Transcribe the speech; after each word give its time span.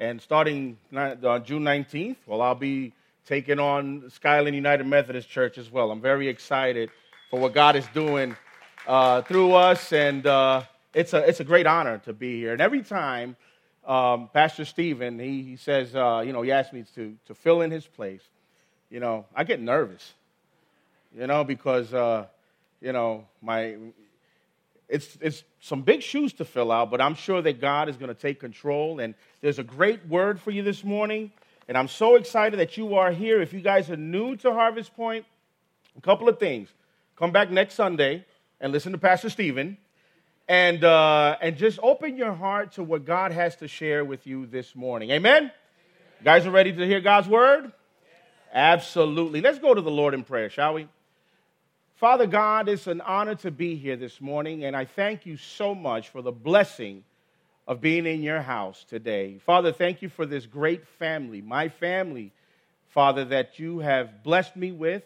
And 0.00 0.18
starting 0.22 0.78
uh, 0.96 1.38
June 1.40 1.62
19th, 1.62 2.16
well, 2.26 2.40
I'll 2.40 2.54
be 2.54 2.94
taking 3.26 3.58
on 3.60 4.08
Skyland 4.08 4.56
United 4.56 4.86
Methodist 4.86 5.28
Church 5.28 5.58
as 5.58 5.70
well. 5.70 5.90
I'm 5.90 6.00
very 6.00 6.26
excited 6.26 6.88
for 7.28 7.38
what 7.38 7.52
God 7.52 7.76
is 7.76 7.86
doing 7.92 8.34
uh, 8.86 9.20
through 9.20 9.52
us, 9.52 9.92
and 9.92 10.26
uh, 10.26 10.62
it's, 10.94 11.12
a, 11.12 11.18
it's 11.28 11.40
a 11.40 11.44
great 11.44 11.66
honor 11.66 11.98
to 12.06 12.14
be 12.14 12.38
here. 12.38 12.54
And 12.54 12.62
every 12.62 12.80
time 12.80 13.36
um, 13.86 14.30
Pastor 14.32 14.64
Stephen, 14.64 15.18
he, 15.18 15.42
he 15.42 15.56
says, 15.56 15.94
uh, 15.94 16.22
you 16.24 16.32
know, 16.32 16.40
he 16.40 16.50
asked 16.50 16.72
me 16.72 16.86
to, 16.94 17.14
to 17.26 17.34
fill 17.34 17.60
in 17.60 17.70
his 17.70 17.86
place, 17.86 18.22
you 18.88 19.00
know, 19.00 19.26
I 19.36 19.44
get 19.44 19.60
nervous, 19.60 20.14
you 21.14 21.26
know, 21.26 21.44
because, 21.44 21.92
uh, 21.92 22.24
you 22.80 22.94
know, 22.94 23.26
my, 23.42 23.76
it's, 24.90 25.16
it's 25.20 25.44
some 25.60 25.82
big 25.82 26.02
shoes 26.02 26.32
to 26.34 26.44
fill 26.44 26.72
out, 26.72 26.90
but 26.90 27.00
I'm 27.00 27.14
sure 27.14 27.40
that 27.40 27.60
God 27.60 27.88
is 27.88 27.96
going 27.96 28.08
to 28.08 28.20
take 28.20 28.40
control. 28.40 28.98
And 28.98 29.14
there's 29.40 29.58
a 29.58 29.62
great 29.62 30.06
word 30.08 30.40
for 30.40 30.50
you 30.50 30.62
this 30.62 30.82
morning. 30.82 31.30
And 31.68 31.78
I'm 31.78 31.88
so 31.88 32.16
excited 32.16 32.58
that 32.58 32.76
you 32.76 32.96
are 32.96 33.12
here. 33.12 33.40
If 33.40 33.52
you 33.52 33.60
guys 33.60 33.88
are 33.90 33.96
new 33.96 34.34
to 34.36 34.52
Harvest 34.52 34.94
Point, 34.96 35.24
a 35.96 36.00
couple 36.00 36.28
of 36.28 36.38
things. 36.38 36.68
Come 37.16 37.30
back 37.30 37.50
next 37.50 37.74
Sunday 37.74 38.24
and 38.60 38.72
listen 38.72 38.90
to 38.92 38.98
Pastor 38.98 39.30
Stephen. 39.30 39.78
And, 40.48 40.82
uh, 40.82 41.36
and 41.40 41.56
just 41.56 41.78
open 41.80 42.16
your 42.16 42.32
heart 42.32 42.72
to 42.72 42.82
what 42.82 43.04
God 43.04 43.30
has 43.30 43.54
to 43.56 43.68
share 43.68 44.04
with 44.04 44.26
you 44.26 44.46
this 44.46 44.74
morning. 44.74 45.10
Amen? 45.10 45.36
Amen. 45.36 45.52
You 46.18 46.24
guys 46.24 46.46
are 46.46 46.50
ready 46.50 46.72
to 46.72 46.86
hear 46.86 47.00
God's 47.00 47.28
word? 47.28 47.66
Yes. 47.66 47.72
Absolutely. 48.52 49.40
Let's 49.40 49.60
go 49.60 49.72
to 49.72 49.80
the 49.80 49.92
Lord 49.92 50.14
in 50.14 50.24
prayer, 50.24 50.50
shall 50.50 50.74
we? 50.74 50.88
Father 52.00 52.26
God, 52.26 52.70
it's 52.70 52.86
an 52.86 53.02
honor 53.02 53.34
to 53.34 53.50
be 53.50 53.76
here 53.76 53.94
this 53.94 54.22
morning, 54.22 54.64
and 54.64 54.74
I 54.74 54.86
thank 54.86 55.26
you 55.26 55.36
so 55.36 55.74
much 55.74 56.08
for 56.08 56.22
the 56.22 56.32
blessing 56.32 57.04
of 57.68 57.82
being 57.82 58.06
in 58.06 58.22
your 58.22 58.40
house 58.40 58.86
today. 58.88 59.36
Father, 59.44 59.70
thank 59.70 60.00
you 60.00 60.08
for 60.08 60.24
this 60.24 60.46
great 60.46 60.86
family, 60.98 61.42
my 61.42 61.68
family, 61.68 62.32
Father, 62.88 63.26
that 63.26 63.58
you 63.58 63.80
have 63.80 64.22
blessed 64.22 64.56
me 64.56 64.72
with. 64.72 65.02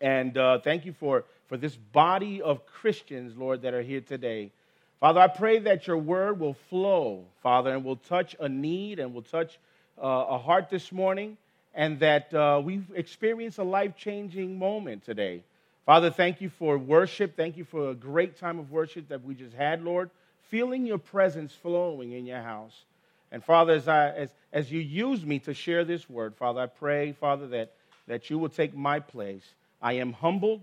And 0.00 0.38
uh, 0.38 0.60
thank 0.60 0.84
you 0.84 0.92
for, 0.92 1.24
for 1.48 1.56
this 1.56 1.74
body 1.74 2.40
of 2.40 2.64
Christians, 2.64 3.36
Lord, 3.36 3.62
that 3.62 3.74
are 3.74 3.82
here 3.82 4.00
today. 4.00 4.52
Father, 5.00 5.18
I 5.18 5.26
pray 5.26 5.58
that 5.58 5.88
your 5.88 5.98
word 5.98 6.38
will 6.38 6.54
flow, 6.70 7.24
Father, 7.42 7.74
and 7.74 7.84
will 7.84 7.96
touch 7.96 8.36
a 8.38 8.48
need 8.48 9.00
and 9.00 9.12
will 9.12 9.22
touch 9.22 9.58
uh, 10.00 10.26
a 10.28 10.38
heart 10.38 10.70
this 10.70 10.92
morning, 10.92 11.36
and 11.74 11.98
that 11.98 12.32
uh, 12.32 12.62
we've 12.64 12.86
experienced 12.94 13.58
a 13.58 13.64
life 13.64 13.96
changing 13.96 14.60
moment 14.60 15.04
today. 15.04 15.42
Father, 15.86 16.10
thank 16.10 16.40
you 16.40 16.48
for 16.48 16.78
worship. 16.78 17.36
Thank 17.36 17.58
you 17.58 17.64
for 17.64 17.90
a 17.90 17.94
great 17.94 18.38
time 18.38 18.58
of 18.58 18.70
worship 18.70 19.08
that 19.08 19.22
we 19.22 19.34
just 19.34 19.54
had, 19.54 19.82
Lord. 19.82 20.10
Feeling 20.48 20.86
your 20.86 20.98
presence 20.98 21.52
flowing 21.52 22.12
in 22.12 22.24
your 22.24 22.40
house. 22.40 22.84
And 23.30 23.44
Father, 23.44 23.74
as, 23.74 23.86
I, 23.86 24.10
as, 24.10 24.30
as 24.52 24.72
you 24.72 24.80
use 24.80 25.26
me 25.26 25.40
to 25.40 25.52
share 25.52 25.84
this 25.84 26.08
word, 26.08 26.34
Father, 26.36 26.60
I 26.60 26.66
pray, 26.66 27.12
Father, 27.12 27.46
that, 27.48 27.72
that 28.06 28.30
you 28.30 28.38
will 28.38 28.48
take 28.48 28.74
my 28.74 28.98
place. 28.98 29.42
I 29.82 29.94
am 29.94 30.14
humbled, 30.14 30.62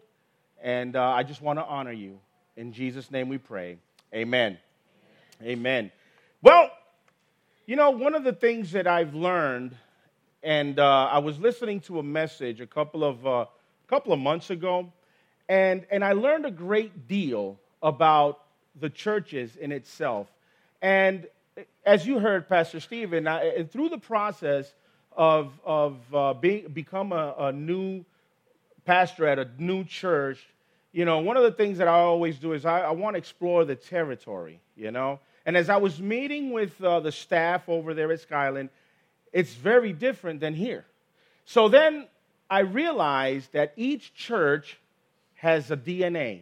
and 0.63 0.95
uh, 0.95 1.03
I 1.09 1.22
just 1.23 1.41
want 1.41 1.59
to 1.59 1.66
honor 1.66 1.91
you. 1.91 2.17
In 2.58 2.73
Jesus' 2.73 3.11
name 3.11 3.30
we 3.30 3.38
pray. 3.38 3.78
Amen. 4.13 4.58
Amen. 5.41 5.52
Amen. 5.52 5.91
Well, 6.41 6.72
you 7.67 7.75
know, 7.75 7.91
one 7.91 8.16
of 8.16 8.23
the 8.23 8.33
things 8.33 8.72
that 8.72 8.88
I've 8.88 9.13
learned, 9.13 9.75
and 10.41 10.80
uh, 10.80 11.09
I 11.11 11.19
was 11.19 11.38
listening 11.38 11.81
to 11.81 12.00
a 12.00 12.03
message 12.03 12.59
a 12.59 12.67
couple 12.67 13.03
of, 13.03 13.28
uh, 13.28 13.45
couple 13.88 14.13
of 14.13 14.19
months 14.19 14.50
ago, 14.50 14.91
and, 15.52 15.85
and 15.91 16.02
I 16.02 16.13
learned 16.13 16.45
a 16.45 16.52
great 16.52 17.09
deal 17.09 17.59
about 17.83 18.39
the 18.80 18.89
churches 18.89 19.57
in 19.57 19.73
itself. 19.73 20.31
And 20.81 21.27
as 21.85 22.07
you 22.07 22.19
heard, 22.19 22.47
Pastor 22.47 22.80
Stephen, 22.80 23.27
I, 23.27 23.63
through 23.63 23.89
the 23.89 23.97
process 23.97 24.73
of, 25.11 25.52
of 25.66 25.97
uh, 26.16 26.33
being, 26.35 26.69
become 26.69 27.11
a, 27.11 27.35
a 27.38 27.52
new 27.52 28.05
pastor 28.85 29.27
at 29.27 29.39
a 29.39 29.47
new 29.57 29.83
church, 29.83 30.39
you 30.94 31.03
know, 31.03 31.19
one 31.19 31.35
of 31.35 31.44
the 31.44 31.51
things 31.51 31.79
that 31.79 31.90
I 31.90 32.00
always 32.00 32.40
do 32.40 32.53
is 32.53 32.66
I, 32.66 32.84
I 32.84 32.91
want 32.91 33.16
to 33.16 33.17
explore 33.17 33.66
the 33.66 33.75
territory, 33.75 34.61
you 34.78 34.91
know. 34.91 35.19
And 35.45 35.57
as 35.57 35.69
I 35.69 35.75
was 35.75 36.00
meeting 36.00 36.51
with 36.51 36.81
uh, 36.81 37.01
the 37.01 37.11
staff 37.11 37.67
over 37.67 37.94
there 37.94 38.09
at 38.13 38.22
Skyland, 38.22 38.69
it's 39.34 39.53
very 39.53 39.91
different 39.91 40.40
than 40.40 40.53
here. 40.53 40.85
So 41.44 41.67
then 41.67 42.07
I 42.50 42.59
realized 42.59 43.51
that 43.51 43.73
each 43.75 44.13
church 44.13 44.78
has 45.41 45.72
a 45.72 45.75
DNA. 45.75 46.41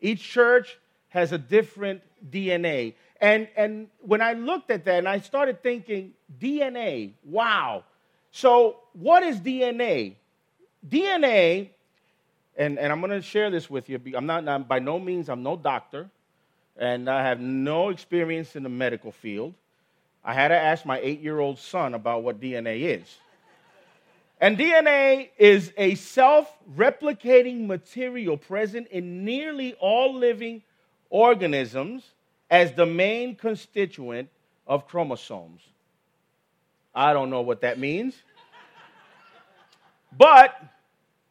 Each 0.00 0.22
church 0.22 0.78
has 1.08 1.32
a 1.32 1.38
different 1.38 2.02
DNA. 2.30 2.94
And, 3.20 3.48
and 3.56 3.88
when 4.00 4.22
I 4.22 4.34
looked 4.34 4.70
at 4.70 4.84
that 4.84 4.98
and 4.98 5.08
I 5.08 5.18
started 5.18 5.60
thinking, 5.60 6.12
DNA, 6.40 7.14
wow. 7.24 7.82
So, 8.30 8.76
what 8.92 9.24
is 9.24 9.40
DNA? 9.40 10.14
DNA, 10.88 11.70
and, 12.56 12.78
and 12.78 12.92
I'm 12.92 13.00
going 13.00 13.10
to 13.10 13.22
share 13.22 13.50
this 13.50 13.68
with 13.68 13.88
you. 13.88 14.00
I'm 14.14 14.26
not, 14.26 14.46
I'm, 14.46 14.62
by 14.62 14.78
no 14.78 15.00
means, 15.00 15.28
I'm 15.28 15.42
no 15.42 15.56
doctor, 15.56 16.08
and 16.76 17.10
I 17.10 17.24
have 17.24 17.40
no 17.40 17.88
experience 17.88 18.54
in 18.54 18.62
the 18.62 18.68
medical 18.68 19.10
field. 19.10 19.52
I 20.24 20.32
had 20.32 20.48
to 20.48 20.56
ask 20.56 20.86
my 20.86 21.00
eight 21.00 21.20
year 21.20 21.40
old 21.40 21.58
son 21.58 21.94
about 21.94 22.22
what 22.22 22.40
DNA 22.40 23.00
is. 23.00 23.16
And 24.42 24.58
DNA 24.58 25.28
is 25.38 25.72
a 25.76 25.94
self 25.94 26.52
replicating 26.76 27.68
material 27.68 28.36
present 28.36 28.88
in 28.88 29.24
nearly 29.24 29.74
all 29.74 30.16
living 30.16 30.62
organisms 31.10 32.02
as 32.50 32.72
the 32.72 32.84
main 32.84 33.36
constituent 33.36 34.28
of 34.66 34.88
chromosomes. 34.88 35.60
I 36.92 37.12
don't 37.12 37.30
know 37.30 37.42
what 37.42 37.60
that 37.60 37.78
means. 37.78 38.16
But 40.18 40.60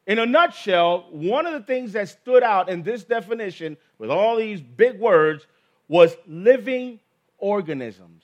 in 0.07 0.17
a 0.17 0.25
nutshell, 0.25 1.07
one 1.11 1.45
of 1.45 1.51
the 1.51 1.63
things 1.63 1.91
that 1.91 2.07
stood 2.07 2.43
out 2.43 2.69
in 2.69 2.81
this 2.81 3.03
definition 3.03 3.75
with 3.97 4.09
all 4.09 4.37
these 4.37 4.61
big 4.61 5.01
words 5.01 5.45
was 5.89 6.15
living 6.27 7.01
organisms. 7.39 8.23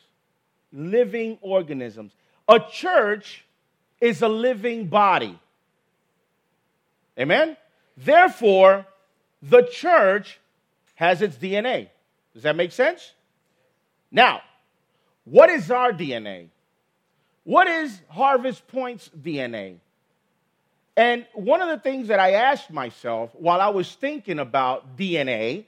Living 0.72 1.38
organisms. 1.42 2.14
A 2.48 2.62
church 2.72 3.44
is 4.00 4.22
a 4.22 4.28
living 4.28 4.88
body. 4.88 5.40
Amen? 7.20 7.58
Therefore, 7.96 8.86
the 9.42 9.64
church 9.64 10.40
has 10.96 11.22
its 11.22 11.36
DNA. 11.38 11.90
Does 12.34 12.44
that 12.44 12.56
make 12.56 12.72
sense? 12.72 13.14
Now, 14.12 14.42
what 15.26 15.50
is 15.50 15.72
our 15.72 15.92
DNA? 15.92 16.48
What 17.44 17.68
is 17.68 18.00
Harvest 18.10 18.68
Point's 18.68 19.10
DNA? 19.10 19.78
And 20.96 21.26
one 21.34 21.62
of 21.62 21.70
the 21.70 21.78
things 21.78 22.08
that 22.08 22.20
I 22.20 22.32
asked 22.32 22.72
myself 22.72 23.30
while 23.34 23.62
I 23.62 23.70
was 23.70 23.94
thinking 23.94 24.40
about 24.40 24.98
DNA 24.98 25.66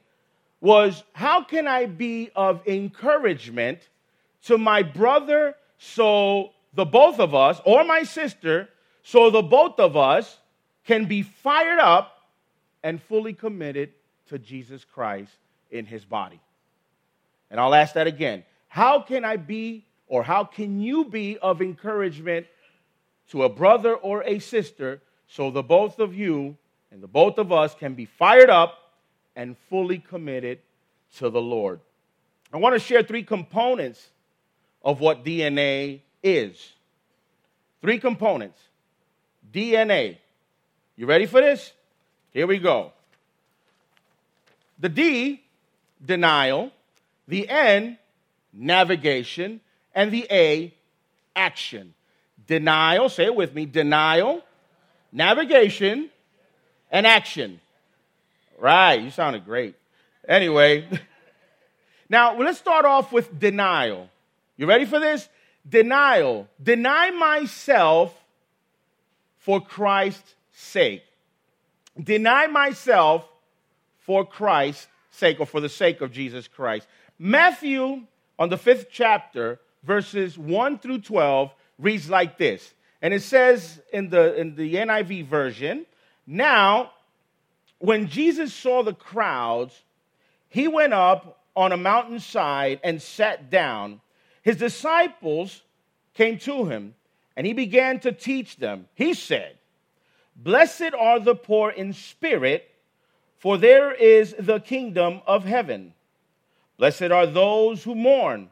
was 0.61 1.03
how 1.13 1.43
can 1.43 1.67
I 1.67 1.85
be 1.85 2.31
of 2.35 2.67
encouragement 2.67 3.79
to 4.45 4.57
my 4.57 4.83
brother 4.83 5.55
so 5.77 6.51
the 6.73 6.85
both 6.85 7.19
of 7.19 7.33
us, 7.33 7.59
or 7.65 7.83
my 7.83 8.03
sister, 8.03 8.69
so 9.03 9.29
the 9.29 9.41
both 9.41 9.79
of 9.79 9.97
us 9.97 10.37
can 10.85 11.05
be 11.05 11.21
fired 11.21 11.79
up 11.79 12.15
and 12.83 13.01
fully 13.01 13.33
committed 13.33 13.91
to 14.27 14.39
Jesus 14.39 14.85
Christ 14.85 15.31
in 15.71 15.85
his 15.85 16.05
body. 16.05 16.39
And 17.51 17.59
I'll 17.59 17.75
ask 17.75 17.93
that 17.93 18.07
again. 18.07 18.43
How 18.67 19.01
can 19.01 19.25
I 19.25 19.37
be, 19.37 19.85
or 20.07 20.23
how 20.23 20.43
can 20.43 20.79
you 20.79 21.05
be 21.05 21.37
of 21.39 21.61
encouragement 21.61 22.45
to 23.29 23.43
a 23.43 23.49
brother 23.49 23.95
or 23.95 24.23
a 24.23 24.39
sister 24.39 25.01
so 25.27 25.51
the 25.51 25.63
both 25.63 25.99
of 25.99 26.13
you 26.13 26.57
and 26.91 27.01
the 27.01 27.07
both 27.07 27.37
of 27.37 27.51
us 27.51 27.75
can 27.75 27.93
be 27.95 28.05
fired 28.05 28.49
up 28.49 28.91
and 29.35 29.57
fully 29.69 29.97
committed 29.97 30.59
to 31.17 31.29
the 31.29 31.41
Lord? 31.41 31.79
I 32.53 32.57
want 32.57 32.73
to 32.73 32.79
share 32.79 33.03
three 33.03 33.23
components 33.23 34.09
of 34.83 34.99
what 34.99 35.25
DNA 35.25 36.01
is. 36.23 36.73
Three 37.81 37.99
components 37.99 38.59
DNA. 39.53 40.17
You 40.95 41.05
ready 41.05 41.25
for 41.25 41.41
this? 41.41 41.71
Here 42.31 42.45
we 42.45 42.59
go. 42.59 42.91
The 44.79 44.89
D, 44.89 45.41
denial. 46.05 46.71
The 47.27 47.49
N, 47.49 47.97
navigation. 48.53 49.61
And 49.95 50.11
the 50.11 50.27
A, 50.29 50.73
action. 51.35 51.93
Denial, 52.47 53.09
say 53.09 53.25
it 53.25 53.35
with 53.35 53.53
me 53.53 53.65
denial, 53.65 54.41
navigation, 55.11 56.09
and 56.91 57.05
action. 57.05 57.61
Right, 58.57 59.01
you 59.01 59.11
sounded 59.11 59.45
great. 59.45 59.75
Anyway, 60.27 60.87
now 62.09 62.37
let's 62.37 62.57
start 62.57 62.85
off 62.85 63.11
with 63.11 63.39
denial. 63.39 64.09
You 64.57 64.65
ready 64.65 64.85
for 64.85 64.99
this? 64.99 65.29
Denial. 65.67 66.47
Deny 66.61 67.11
myself 67.11 68.13
for 69.37 69.61
Christ's 69.61 70.35
sake. 70.51 71.03
Deny 72.01 72.47
myself 72.47 73.27
for 73.97 74.25
Christ's 74.25 74.87
sake 75.11 75.39
or 75.39 75.45
for 75.45 75.59
the 75.59 75.69
sake 75.69 76.01
of 76.01 76.11
Jesus 76.11 76.47
Christ. 76.47 76.87
Matthew, 77.17 78.03
on 78.37 78.49
the 78.49 78.57
fifth 78.57 78.87
chapter, 78.91 79.59
verses 79.83 80.37
1 80.37 80.79
through 80.79 81.01
12, 81.01 81.51
reads 81.77 82.09
like 82.09 82.37
this. 82.37 82.73
And 83.01 83.13
it 83.13 83.21
says 83.21 83.81
in 83.91 84.09
the, 84.09 84.35
in 84.35 84.55
the 84.55 84.75
NIV 84.75 85.25
version, 85.25 85.85
Now, 86.25 86.91
when 87.79 88.07
Jesus 88.07 88.53
saw 88.53 88.83
the 88.83 88.93
crowds, 88.93 89.81
he 90.49 90.67
went 90.67 90.93
up 90.93 91.41
on 91.55 91.71
a 91.71 91.77
mountainside 91.77 92.79
and 92.83 93.01
sat 93.01 93.49
down. 93.49 94.01
His 94.41 94.57
disciples 94.57 95.63
came 96.13 96.37
to 96.39 96.65
him, 96.65 96.95
and 97.35 97.45
he 97.45 97.53
began 97.53 97.99
to 98.01 98.11
teach 98.11 98.57
them. 98.57 98.87
He 98.95 99.13
said, 99.13 99.57
Blessed 100.35 100.93
are 100.97 101.19
the 101.19 101.35
poor 101.35 101.69
in 101.69 101.93
spirit, 101.93 102.69
for 103.37 103.57
there 103.57 103.93
is 103.93 104.35
the 104.37 104.59
kingdom 104.59 105.21
of 105.27 105.45
heaven. 105.45 105.93
Blessed 106.77 107.03
are 107.03 107.25
those 107.25 107.83
who 107.83 107.95
mourn, 107.95 108.49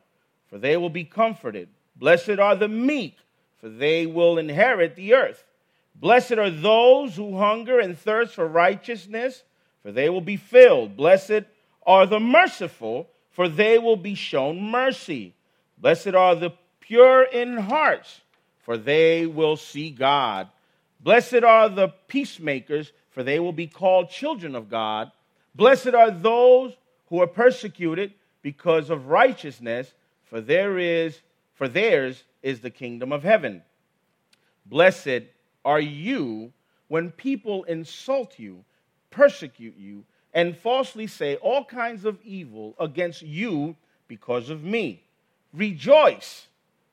for 0.50 0.58
they 0.58 0.76
will 0.78 0.90
be 0.90 1.06
comforted. 1.06 1.70
Blessed 1.96 2.40
are 2.40 2.56
the 2.56 2.68
meek, 2.68 3.18
for 3.60 3.70
they 3.70 4.06
will 4.06 4.38
inherit 4.38 4.96
the 4.96 5.14
earth. 5.14 5.46
Blessed 5.96 6.34
are 6.34 6.50
those 6.50 7.16
who 7.16 7.38
hunger 7.38 7.80
and 7.80 7.98
thirst 7.98 8.36
for 8.36 8.48
righteousness, 8.48 9.44
for 9.82 9.92
they 9.92 10.10
will 10.10 10.22
be 10.22 10.38
filled. 10.38 10.96
Blessed 10.96 11.44
are 11.86 12.06
the 12.06 12.20
merciful, 12.20 13.10
for 13.32 13.48
they 13.48 13.80
will 13.80 13.96
be 13.96 14.14
shown 14.14 14.62
mercy. 14.62 15.34
Blessed 15.78 16.16
are 16.16 16.36
the 16.36 16.52
pure 16.80 17.24
in 17.24 17.58
hearts, 17.58 18.22
for 18.60 18.78
they 18.78 19.26
will 19.26 19.58
see 19.58 19.90
God. 19.92 20.50
Blessed 21.00 21.44
are 21.44 21.70
the 21.70 21.90
peacemakers, 22.08 22.92
for 23.12 23.24
they 23.24 23.40
will 23.40 23.54
be 23.54 23.68
called 23.68 24.10
children 24.10 24.56
of 24.56 24.70
God. 24.70 25.12
Blessed 25.54 25.94
are 25.94 26.12
those 26.12 26.76
who 27.08 27.22
are 27.22 27.28
persecuted 27.28 28.14
because 28.42 28.90
of 28.90 29.08
righteousness, 29.08 29.94
for 30.26 30.42
there 30.42 30.78
is 30.78 31.20
for 31.54 31.68
theirs 31.68 32.24
is 32.44 32.60
the 32.60 32.70
kingdom 32.70 33.12
of 33.12 33.24
heaven. 33.24 33.64
Blessed 34.66 35.24
are 35.66 35.80
you 35.80 36.54
when 36.88 37.10
people 37.12 37.64
insult 37.64 38.38
you, 38.38 38.64
persecute 39.10 39.76
you, 39.76 40.06
and 40.34 40.56
falsely 40.56 41.08
say 41.08 41.36
all 41.38 41.66
kinds 41.66 42.06
of 42.06 42.20
evil 42.24 42.76
against 42.80 43.24
you 43.24 43.76
because 44.08 44.52
of 44.52 44.64
me. 44.64 45.04
Rejoice 45.58 46.48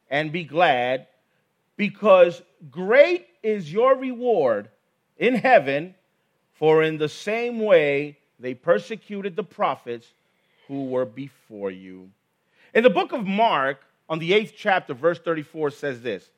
and 0.08 0.32
be 0.32 0.44
glad, 0.44 1.06
because 1.76 2.42
great 2.70 3.26
is 3.42 3.70
your 3.70 3.94
reward 3.94 4.70
in 5.18 5.34
heaven, 5.34 5.94
for 6.54 6.82
in 6.82 6.96
the 6.96 7.08
same 7.08 7.60
way 7.60 8.18
they 8.40 8.54
persecuted 8.54 9.36
the 9.36 9.44
prophets 9.44 10.12
who 10.66 10.86
were 10.86 11.04
before 11.04 11.70
you. 11.70 12.10
In 12.72 12.82
the 12.82 12.90
book 12.90 13.12
of 13.12 13.26
Mark, 13.26 13.82
on 14.08 14.18
the 14.18 14.32
eighth 14.32 14.54
chapter, 14.56 14.94
verse 14.94 15.18
34 15.18 15.70
says 15.70 16.00
this 16.00 16.30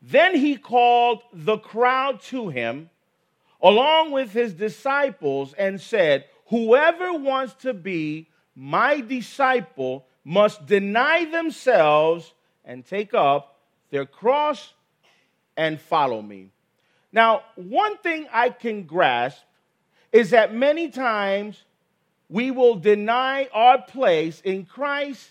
Then 0.00 0.34
he 0.34 0.56
called 0.56 1.22
the 1.32 1.58
crowd 1.58 2.22
to 2.22 2.48
him 2.48 2.90
along 3.60 4.12
with 4.12 4.32
his 4.32 4.54
disciples 4.54 5.52
and 5.54 5.80
said, 5.80 6.24
Whoever 6.46 7.12
wants 7.12 7.54
to 7.62 7.74
be 7.74 8.28
my 8.54 9.00
disciple 9.00 10.06
must 10.28 10.66
deny 10.66 11.24
themselves 11.24 12.34
and 12.62 12.84
take 12.84 13.14
up 13.14 13.56
their 13.90 14.04
cross 14.04 14.74
and 15.56 15.80
follow 15.80 16.20
me. 16.20 16.50
Now, 17.10 17.44
one 17.54 17.96
thing 17.96 18.28
I 18.30 18.50
can 18.50 18.82
grasp 18.82 19.42
is 20.12 20.28
that 20.30 20.54
many 20.54 20.90
times 20.90 21.64
we 22.28 22.50
will 22.50 22.74
deny 22.74 23.48
our 23.54 23.80
place 23.80 24.42
in 24.42 24.66
Christ 24.66 25.30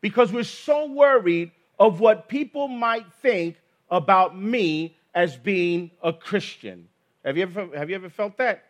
because 0.00 0.32
we're 0.32 0.44
so 0.44 0.86
worried 0.86 1.50
of 1.80 1.98
what 1.98 2.28
people 2.28 2.68
might 2.68 3.12
think 3.14 3.56
about 3.90 4.38
me 4.38 4.96
as 5.12 5.36
being 5.36 5.90
a 6.04 6.12
Christian. 6.12 6.86
Have 7.24 7.36
you 7.36 7.42
ever, 7.42 7.76
have 7.76 7.90
you 7.90 7.96
ever 7.96 8.08
felt 8.08 8.36
that? 8.36 8.62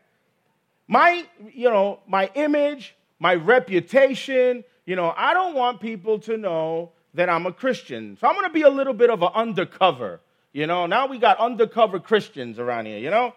My, 0.88 1.26
you 1.52 1.68
know, 1.68 2.00
my 2.06 2.30
image, 2.34 2.96
my 3.18 3.34
reputation, 3.34 4.64
you 4.90 4.96
know, 4.96 5.14
I 5.16 5.34
don't 5.34 5.54
want 5.54 5.80
people 5.80 6.18
to 6.18 6.36
know 6.36 6.90
that 7.14 7.28
I'm 7.28 7.46
a 7.46 7.52
Christian. 7.52 8.18
So 8.20 8.26
I'm 8.26 8.34
going 8.34 8.48
to 8.48 8.52
be 8.52 8.62
a 8.62 8.68
little 8.68 8.92
bit 8.92 9.08
of 9.08 9.22
an 9.22 9.28
undercover. 9.36 10.20
You 10.52 10.66
know, 10.66 10.86
now 10.86 11.06
we 11.06 11.18
got 11.20 11.38
undercover 11.38 12.00
Christians 12.00 12.58
around 12.58 12.86
here, 12.86 12.98
you 12.98 13.08
know? 13.08 13.32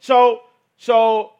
So, 0.00 0.40
so 0.78 1.32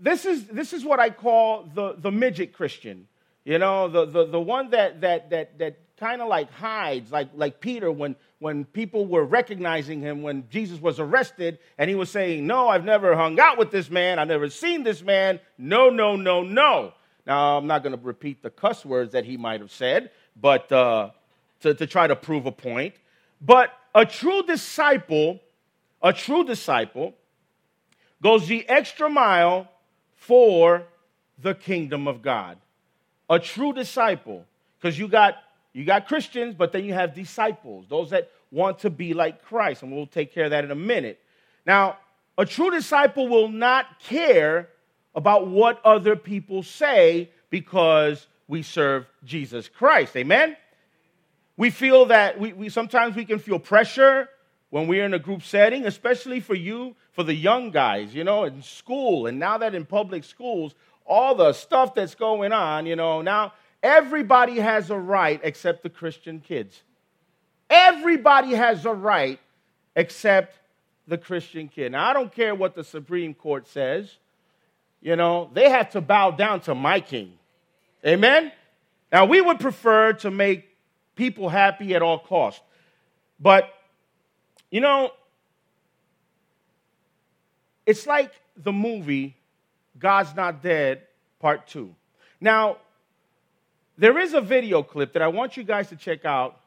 this 0.00 0.24
is 0.24 0.48
this 0.48 0.72
is 0.72 0.84
what 0.84 0.98
I 0.98 1.10
call 1.10 1.70
the, 1.72 1.94
the 1.96 2.10
midget 2.10 2.52
Christian. 2.52 3.06
You 3.44 3.60
know, 3.60 3.86
the, 3.86 4.04
the, 4.04 4.26
the 4.26 4.40
one 4.40 4.70
that 4.70 5.00
that 5.02 5.30
that 5.30 5.56
that 5.60 5.78
kind 6.00 6.20
of 6.20 6.26
like 6.26 6.50
hides, 6.50 7.12
like 7.12 7.28
like 7.36 7.60
Peter 7.60 7.92
when 7.92 8.16
when 8.40 8.64
people 8.64 9.06
were 9.06 9.24
recognizing 9.24 10.00
him 10.00 10.22
when 10.22 10.48
Jesus 10.50 10.80
was 10.80 10.98
arrested 10.98 11.60
and 11.78 11.88
he 11.88 11.94
was 11.94 12.10
saying, 12.10 12.44
No, 12.44 12.66
I've 12.66 12.84
never 12.84 13.14
hung 13.14 13.38
out 13.38 13.58
with 13.58 13.70
this 13.70 13.90
man, 13.90 14.18
I've 14.18 14.26
never 14.26 14.50
seen 14.50 14.82
this 14.82 15.02
man. 15.02 15.38
No, 15.56 15.88
no, 15.88 16.16
no, 16.16 16.42
no. 16.42 16.94
Now 17.28 17.58
I'm 17.58 17.66
not 17.66 17.82
going 17.82 17.94
to 17.94 18.02
repeat 18.02 18.42
the 18.42 18.48
cuss 18.48 18.86
words 18.86 19.12
that 19.12 19.26
he 19.26 19.36
might 19.36 19.60
have 19.60 19.70
said, 19.70 20.10
but 20.40 20.72
uh, 20.72 21.10
to, 21.60 21.74
to 21.74 21.86
try 21.86 22.06
to 22.06 22.16
prove 22.16 22.46
a 22.46 22.52
point. 22.52 22.94
But 23.40 23.70
a 23.94 24.06
true 24.06 24.42
disciple, 24.42 25.38
a 26.02 26.14
true 26.14 26.42
disciple, 26.42 27.14
goes 28.22 28.48
the 28.48 28.66
extra 28.66 29.10
mile 29.10 29.68
for 30.16 30.84
the 31.38 31.54
kingdom 31.54 32.08
of 32.08 32.22
God. 32.22 32.56
A 33.28 33.38
true 33.38 33.74
disciple, 33.74 34.46
because 34.80 34.98
you 34.98 35.06
got 35.06 35.36
you 35.74 35.84
got 35.84 36.08
Christians, 36.08 36.54
but 36.54 36.72
then 36.72 36.84
you 36.84 36.94
have 36.94 37.14
disciples, 37.14 37.84
those 37.88 38.08
that 38.10 38.30
want 38.50 38.78
to 38.80 38.90
be 38.90 39.12
like 39.12 39.44
Christ, 39.44 39.82
and 39.82 39.92
we'll 39.92 40.06
take 40.06 40.32
care 40.32 40.46
of 40.46 40.50
that 40.50 40.64
in 40.64 40.70
a 40.70 40.74
minute. 40.74 41.20
Now, 41.66 41.98
a 42.38 42.46
true 42.46 42.70
disciple 42.70 43.28
will 43.28 43.48
not 43.48 44.00
care 44.00 44.70
about 45.18 45.48
what 45.48 45.84
other 45.84 46.14
people 46.14 46.62
say 46.62 47.28
because 47.50 48.28
we 48.46 48.62
serve 48.62 49.04
Jesus 49.24 49.68
Christ. 49.68 50.14
Amen? 50.16 50.56
We 51.56 51.70
feel 51.70 52.06
that 52.06 52.38
we, 52.38 52.52
we 52.52 52.68
sometimes 52.68 53.16
we 53.16 53.24
can 53.24 53.40
feel 53.40 53.58
pressure 53.58 54.28
when 54.70 54.86
we're 54.86 55.04
in 55.04 55.14
a 55.14 55.18
group 55.18 55.42
setting, 55.42 55.86
especially 55.86 56.38
for 56.38 56.54
you, 56.54 56.94
for 57.10 57.24
the 57.24 57.34
young 57.34 57.72
guys, 57.72 58.14
you 58.14 58.22
know, 58.22 58.44
in 58.44 58.62
school. 58.62 59.26
And 59.26 59.40
now 59.40 59.58
that 59.58 59.74
in 59.74 59.84
public 59.86 60.22
schools, 60.22 60.76
all 61.04 61.34
the 61.34 61.52
stuff 61.52 61.96
that's 61.96 62.14
going 62.14 62.52
on, 62.52 62.86
you 62.86 62.94
know, 62.94 63.20
now 63.20 63.54
everybody 63.82 64.60
has 64.60 64.88
a 64.88 64.96
right 64.96 65.40
except 65.42 65.82
the 65.82 65.90
Christian 65.90 66.38
kids. 66.38 66.80
Everybody 67.68 68.54
has 68.54 68.86
a 68.86 68.94
right 68.94 69.40
except 69.96 70.60
the 71.08 71.18
Christian 71.18 71.66
kid. 71.66 71.90
Now, 71.90 72.08
I 72.08 72.12
don't 72.12 72.32
care 72.32 72.54
what 72.54 72.76
the 72.76 72.84
Supreme 72.84 73.34
Court 73.34 73.66
says. 73.66 74.16
You 75.00 75.16
know, 75.16 75.50
they 75.52 75.70
have 75.70 75.90
to 75.90 76.00
bow 76.00 76.32
down 76.32 76.60
to 76.62 76.74
my 76.74 77.00
king. 77.00 77.32
Amen? 78.04 78.52
Now, 79.12 79.24
we 79.24 79.40
would 79.40 79.60
prefer 79.60 80.12
to 80.14 80.30
make 80.30 80.76
people 81.14 81.48
happy 81.48 81.94
at 81.94 82.02
all 82.02 82.18
costs. 82.18 82.60
But 83.40 83.72
you 84.70 84.80
know, 84.80 85.10
it's 87.86 88.06
like 88.06 88.32
the 88.56 88.72
movie 88.72 89.36
God's 89.98 90.34
Not 90.34 90.62
Dead, 90.62 91.02
Part 91.40 91.66
2. 91.68 91.94
Now, 92.40 92.76
there 93.96 94.18
is 94.18 94.34
a 94.34 94.40
video 94.40 94.82
clip 94.82 95.14
that 95.14 95.22
I 95.22 95.28
want 95.28 95.56
you 95.56 95.64
guys 95.64 95.88
to 95.88 95.96
check 95.96 96.24
out 96.24 96.60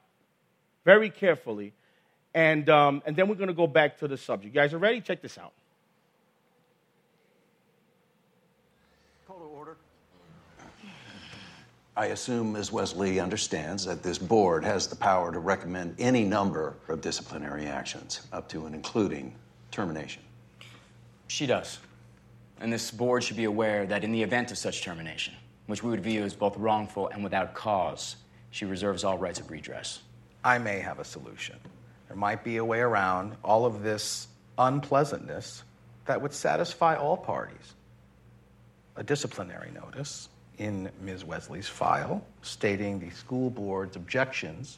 very 0.83 1.09
carefully, 1.09 1.73
and, 2.33 2.69
um, 2.69 3.03
and 3.05 3.15
then 3.15 3.27
we're 3.27 3.35
going 3.35 3.47
to 3.47 3.53
go 3.53 3.67
back 3.67 3.99
to 3.99 4.07
the 4.07 4.17
subject. 4.17 4.53
You 4.53 4.59
guys 4.59 4.73
are 4.73 4.79
ready? 4.79 4.99
Check 4.99 5.21
this 5.21 5.37
out. 5.37 5.53
I 11.95 12.07
assume 12.07 12.53
Ms. 12.53 12.71
Wesley 12.71 13.19
understands 13.19 13.83
that 13.85 14.01
this 14.01 14.17
board 14.17 14.63
has 14.63 14.87
the 14.87 14.95
power 14.95 15.31
to 15.31 15.39
recommend 15.39 15.95
any 15.99 16.23
number 16.23 16.77
of 16.87 17.01
disciplinary 17.01 17.65
actions, 17.65 18.25
up 18.31 18.47
to 18.49 18.65
and 18.65 18.73
including 18.73 19.35
termination. 19.71 20.23
She 21.27 21.45
does. 21.45 21.79
And 22.61 22.71
this 22.71 22.91
board 22.91 23.23
should 23.23 23.35
be 23.35 23.43
aware 23.43 23.85
that 23.87 24.05
in 24.05 24.13
the 24.13 24.23
event 24.23 24.51
of 24.51 24.57
such 24.57 24.83
termination, 24.83 25.33
which 25.67 25.83
we 25.83 25.89
would 25.89 26.01
view 26.01 26.23
as 26.23 26.33
both 26.33 26.55
wrongful 26.55 27.09
and 27.09 27.23
without 27.23 27.53
cause, 27.53 28.15
she 28.51 28.63
reserves 28.63 29.03
all 29.03 29.17
rights 29.17 29.41
of 29.41 29.51
redress. 29.51 30.01
I 30.45 30.59
may 30.59 30.79
have 30.79 30.99
a 30.99 31.03
solution. 31.03 31.57
There 32.07 32.15
might 32.15 32.43
be 32.43 32.57
a 32.57 32.65
way 32.65 32.79
around 32.79 33.35
all 33.43 33.65
of 33.65 33.83
this 33.83 34.27
unpleasantness 34.57 35.63
that 36.05 36.21
would 36.21 36.33
satisfy 36.33 36.95
all 36.95 37.17
parties. 37.17 37.73
A 38.95 39.03
disciplinary 39.03 39.71
notice 39.71 40.29
in 40.61 40.91
Ms. 41.01 41.25
Wesley's 41.25 41.67
file 41.67 42.23
stating 42.43 42.99
the 42.99 43.09
school 43.09 43.49
board's 43.49 43.95
objections 43.95 44.77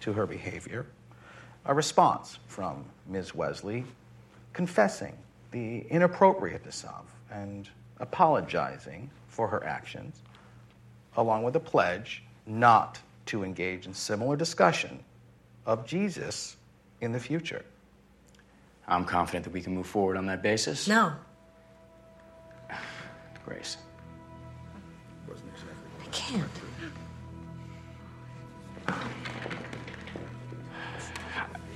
to 0.00 0.12
her 0.12 0.26
behavior, 0.26 0.86
a 1.66 1.72
response 1.72 2.40
from 2.48 2.84
Ms. 3.06 3.32
Wesley 3.32 3.84
confessing 4.52 5.16
the 5.52 5.86
inappropriateness 5.88 6.82
of 6.82 7.08
and 7.30 7.68
apologizing 8.00 9.08
for 9.28 9.46
her 9.46 9.64
actions, 9.64 10.20
along 11.16 11.44
with 11.44 11.54
a 11.54 11.60
pledge 11.60 12.24
not 12.44 12.98
to 13.26 13.44
engage 13.44 13.86
in 13.86 13.94
similar 13.94 14.34
discussion 14.34 14.98
of 15.64 15.86
Jesus 15.86 16.56
in 17.00 17.12
the 17.12 17.20
future. 17.20 17.64
I'm 18.88 19.04
confident 19.04 19.44
that 19.44 19.52
we 19.52 19.62
can 19.62 19.76
move 19.76 19.86
forward 19.86 20.16
on 20.16 20.26
that 20.26 20.42
basis. 20.42 20.88
No. 20.88 21.12
Grace. 23.44 23.76
I 26.14 26.16
can't. 26.16 26.48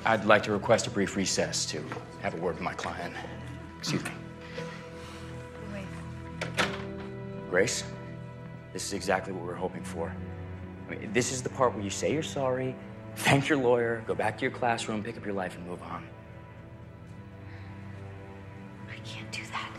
I'd 0.05 0.25
like 0.25 0.45
to 0.45 0.53
request 0.53 0.87
a 0.87 0.91
brief 0.91 1.17
recess 1.17 1.67
to 1.67 1.85
have 2.23 2.35
a 2.35 2.37
word 2.37 2.55
with 2.55 2.63
my 2.63 2.73
client. 2.75 3.15
Excuse 3.79 4.05
me. 4.05 4.13
Wait. 5.73 5.87
Grace, 7.51 7.83
this 8.73 8.87
is 8.87 8.93
exactly 8.93 9.33
what 9.33 9.43
we 9.43 9.49
were 9.49 9.57
hoping 9.57 9.83
for. 9.83 10.15
I 10.87 10.91
mean, 10.93 11.13
this 11.13 11.33
is 11.33 11.43
the 11.43 11.51
part 11.51 11.75
where 11.75 11.83
you 11.83 11.91
say 11.91 12.13
you're 12.13 12.23
sorry, 12.23 12.77
thank 13.17 13.49
your 13.49 13.59
lawyer, 13.59 14.05
go 14.07 14.15
back 14.15 14.39
to 14.39 14.43
your 14.43 14.53
classroom, 14.53 15.03
pick 15.03 15.17
up 15.17 15.25
your 15.25 15.35
life, 15.35 15.57
and 15.57 15.67
move 15.67 15.83
on. 15.83 16.07
I 18.89 18.95
can't 19.05 19.31
do 19.33 19.43
that. 19.51 19.73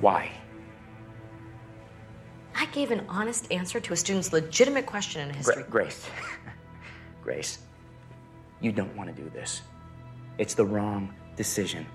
Why? 0.00 0.32
I 2.64 2.66
gave 2.68 2.90
an 2.90 3.04
honest 3.10 3.52
answer 3.52 3.78
to 3.78 3.92
a 3.92 3.96
student's 3.96 4.32
legitimate 4.32 4.86
question 4.86 5.28
in 5.28 5.34
history. 5.34 5.64
Gra- 5.64 5.84
Grace. 5.84 6.08
Grace, 7.22 7.58
you 8.62 8.72
don't 8.72 8.96
want 8.96 9.14
to 9.14 9.22
do 9.22 9.28
this. 9.28 9.60
It's 10.38 10.54
the 10.54 10.64
wrong 10.64 11.12
decision. 11.36 11.86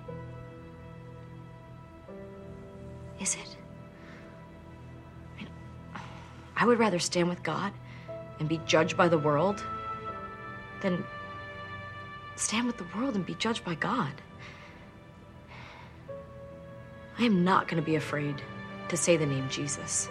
Is 3.20 3.34
it? 3.34 3.58
I, 5.34 5.40
mean, 5.40 5.50
I 6.56 6.68
would 6.68 6.78
rather 6.78 7.00
stand 7.00 7.30
with 7.30 7.42
God 7.42 7.74
and 8.38 8.48
be 8.48 8.62
judged 8.68 8.96
by 8.96 9.08
the 9.08 9.18
world 9.18 9.64
than 10.84 11.04
stand 12.36 12.68
with 12.68 12.78
the 12.78 12.86
world 12.96 13.16
and 13.16 13.26
be 13.26 13.34
judged 13.34 13.66
by 13.66 13.74
God. 13.74 14.14
I 17.18 17.24
am 17.24 17.44
not 17.44 17.68
going 17.68 17.82
to 17.82 17.86
be 17.86 17.96
afraid 17.96 18.40
to 18.90 18.96
say 18.96 19.18
the 19.18 19.26
name 19.26 19.50
Jesus. 19.50 20.10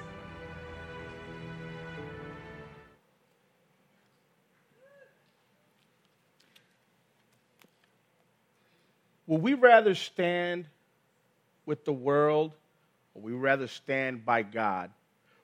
Would 9.29 9.43
we 9.43 9.55
rather 9.55 9.95
stand 9.95 10.67
with 11.67 11.85
the 11.85 11.93
world 11.93 12.53
or 13.15 13.23
would 13.23 13.33
we 13.33 13.39
rather 13.39 13.69
stand 13.69 14.25
by 14.25 14.43
God? 14.43 14.91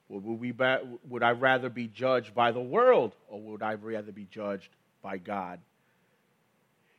Would, 0.09 0.25
we 0.25 0.53
would 1.09 1.23
I 1.23 1.31
rather 1.33 1.69
be 1.69 1.87
judged 1.87 2.35
by 2.35 2.50
the 2.50 2.61
world 2.61 3.14
or 3.29 3.41
would 3.41 3.62
I 3.62 3.75
rather 3.75 4.11
be 4.11 4.26
judged 4.31 4.71
by 5.03 5.19
God? 5.19 5.61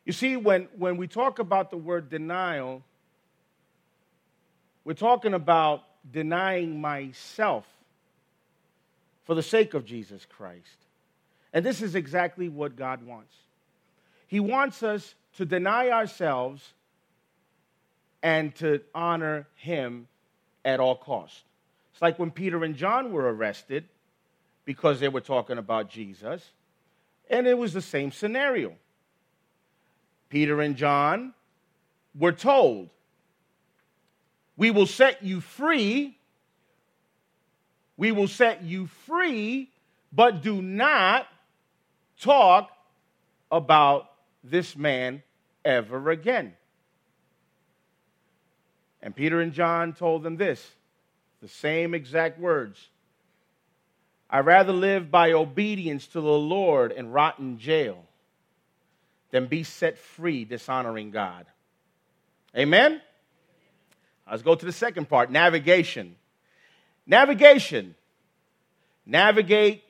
You 0.05 0.13
see, 0.13 0.37
when, 0.37 0.67
when 0.77 0.97
we 0.97 1.07
talk 1.07 1.39
about 1.39 1.71
the 1.71 1.77
word 1.77 2.09
denial, 2.09 2.83
we're 4.83 4.93
talking 4.93 5.33
about 5.33 5.83
denying 6.11 6.79
myself 6.79 7.65
for 9.23 9.33
the 9.33 9.41
sake 9.41 9.73
of 9.73 9.85
Jesus 9.85 10.25
Christ. 10.25 10.77
And 11.51 11.65
this 11.65 11.81
is 11.81 11.95
exactly 11.95 12.47
what 12.47 12.75
God 12.75 13.03
wants. 13.03 13.33
He 14.27 14.39
wants 14.39 14.83
us 14.83 15.15
to 15.37 15.45
deny 15.45 15.89
ourselves 15.89 16.73
and 18.23 18.55
to 18.55 18.81
honor 18.93 19.47
Him 19.55 20.07
at 20.63 20.79
all 20.79 20.95
costs. 20.95 21.43
It's 21.93 22.01
like 22.01 22.17
when 22.19 22.31
Peter 22.31 22.63
and 22.63 22.75
John 22.75 23.11
were 23.11 23.33
arrested 23.33 23.85
because 24.65 24.99
they 24.99 25.07
were 25.07 25.21
talking 25.21 25.57
about 25.57 25.89
Jesus, 25.89 26.51
and 27.29 27.47
it 27.47 27.57
was 27.57 27.73
the 27.73 27.81
same 27.81 28.11
scenario. 28.11 28.73
Peter 30.29 30.59
and 30.61 30.75
John 30.75 31.33
were 32.17 32.31
told, 32.31 32.89
We 34.57 34.71
will 34.71 34.87
set 34.87 35.23
you 35.23 35.39
free. 35.39 36.17
We 37.97 38.11
will 38.11 38.27
set 38.27 38.63
you 38.63 38.87
free, 39.05 39.69
but 40.11 40.41
do 40.41 40.61
not 40.61 41.27
talk 42.19 42.71
about 43.51 44.11
this 44.43 44.75
man 44.75 45.23
ever 45.65 46.11
again. 46.11 46.53
And 49.01 49.15
Peter 49.15 49.41
and 49.41 49.51
John 49.51 49.93
told 49.93 50.23
them 50.23 50.37
this 50.37 50.65
the 51.41 51.47
same 51.47 51.93
exact 51.93 52.39
words. 52.39 52.89
I 54.29 54.39
rather 54.39 54.73
live 54.73 55.11
by 55.11 55.33
obedience 55.33 56.07
to 56.07 56.21
the 56.21 56.27
Lord 56.27 56.91
in 56.91 57.59
jail 57.59 58.03
than 59.31 59.47
be 59.47 59.63
set 59.63 59.97
free 59.97 60.45
dishonoring 60.45 61.11
God. 61.11 61.45
Amen? 62.57 63.01
Let's 64.29 64.41
go 64.41 64.55
to 64.55 64.65
the 64.65 64.71
second 64.71 65.07
part 65.07 65.29
navigation. 65.29 66.15
Navigation. 67.05 67.95
Navigate 69.05 69.83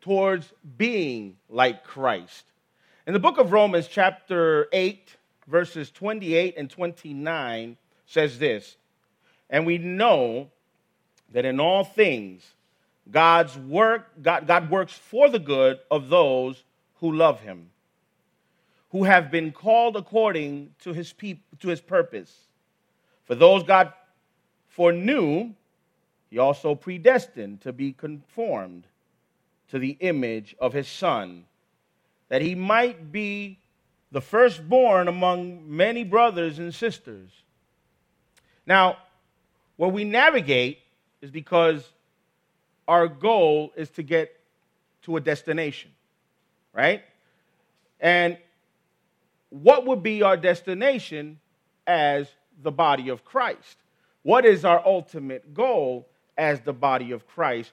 towards 0.00 0.52
being 0.76 1.36
like 1.48 1.84
Christ. 1.84 2.44
In 3.08 3.14
the 3.14 3.20
book 3.20 3.38
of 3.38 3.52
Romans, 3.52 3.88
chapter 3.88 4.68
8, 4.70 5.16
verses 5.46 5.90
28 5.90 6.58
and 6.58 6.68
29, 6.68 7.78
says 8.04 8.38
this 8.38 8.76
And 9.48 9.64
we 9.64 9.78
know 9.78 10.50
that 11.32 11.46
in 11.46 11.58
all 11.58 11.84
things, 11.84 12.52
God's 13.10 13.56
work, 13.56 14.10
God, 14.20 14.46
God 14.46 14.70
works 14.70 14.92
for 14.92 15.30
the 15.30 15.38
good 15.38 15.78
of 15.90 16.10
those 16.10 16.62
who 16.96 17.10
love 17.10 17.40
him, 17.40 17.70
who 18.90 19.04
have 19.04 19.30
been 19.30 19.52
called 19.52 19.96
according 19.96 20.74
to 20.80 20.92
his, 20.92 21.10
peop, 21.14 21.40
to 21.60 21.68
his 21.68 21.80
purpose. 21.80 22.40
For 23.24 23.34
those 23.34 23.62
God 23.62 23.90
foreknew, 24.68 25.54
he 26.28 26.36
also 26.36 26.74
predestined 26.74 27.62
to 27.62 27.72
be 27.72 27.94
conformed 27.94 28.84
to 29.68 29.78
the 29.78 29.96
image 30.00 30.54
of 30.60 30.74
his 30.74 30.88
Son, 30.88 31.46
that 32.28 32.42
he 32.42 32.54
might 32.54 33.10
be 33.10 33.58
the 34.10 34.20
firstborn 34.20 35.08
among 35.08 35.76
many 35.76 36.04
brothers 36.04 36.58
and 36.58 36.74
sisters. 36.74 37.30
Now, 38.66 38.98
where 39.76 39.90
we 39.90 40.04
navigate 40.04 40.78
is 41.20 41.30
because 41.30 41.88
our 42.86 43.06
goal 43.06 43.72
is 43.76 43.90
to 43.90 44.02
get 44.02 44.34
to 45.02 45.16
a 45.16 45.20
destination, 45.20 45.90
right? 46.72 47.02
And 48.00 48.38
what 49.50 49.86
would 49.86 50.02
be 50.02 50.22
our 50.22 50.36
destination 50.36 51.38
as 51.86 52.28
the 52.62 52.70
body 52.70 53.08
of 53.08 53.24
Christ? 53.24 53.76
What 54.22 54.44
is 54.44 54.64
our 54.64 54.84
ultimate 54.84 55.54
goal 55.54 56.08
as 56.36 56.60
the 56.60 56.72
body 56.72 57.12
of 57.12 57.26
Christ? 57.26 57.72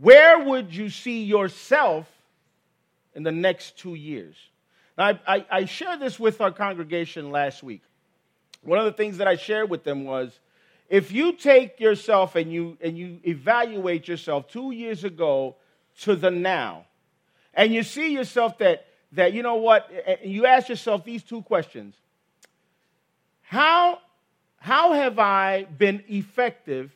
Where 0.00 0.38
would 0.38 0.74
you 0.74 0.90
see 0.90 1.24
yourself 1.24 2.06
in 3.16 3.24
the 3.24 3.32
next 3.32 3.76
two 3.76 3.94
years? 3.94 4.36
Now, 4.96 5.04
I, 5.04 5.20
I, 5.26 5.46
I 5.50 5.64
shared 5.64 5.98
this 5.98 6.20
with 6.20 6.40
our 6.40 6.52
congregation 6.52 7.32
last 7.32 7.62
week. 7.62 7.82
One 8.62 8.78
of 8.78 8.84
the 8.84 8.92
things 8.92 9.18
that 9.18 9.26
I 9.26 9.36
shared 9.36 9.68
with 9.68 9.82
them 9.82 10.04
was 10.04 10.38
if 10.88 11.10
you 11.10 11.32
take 11.32 11.80
yourself 11.80 12.36
and 12.36 12.52
you, 12.52 12.78
and 12.80 12.96
you 12.96 13.18
evaluate 13.24 14.06
yourself 14.06 14.48
two 14.48 14.70
years 14.70 15.02
ago 15.02 15.56
to 16.02 16.14
the 16.14 16.30
now, 16.30 16.84
and 17.54 17.72
you 17.72 17.82
see 17.82 18.12
yourself 18.12 18.58
that, 18.58 18.86
that 19.12 19.32
you 19.32 19.42
know 19.42 19.56
what, 19.56 19.90
and 20.06 20.30
you 20.30 20.46
ask 20.46 20.68
yourself 20.68 21.04
these 21.04 21.22
two 21.22 21.42
questions 21.42 21.94
How, 23.42 24.00
how 24.58 24.92
have 24.92 25.18
I 25.18 25.64
been 25.64 26.04
effective 26.08 26.92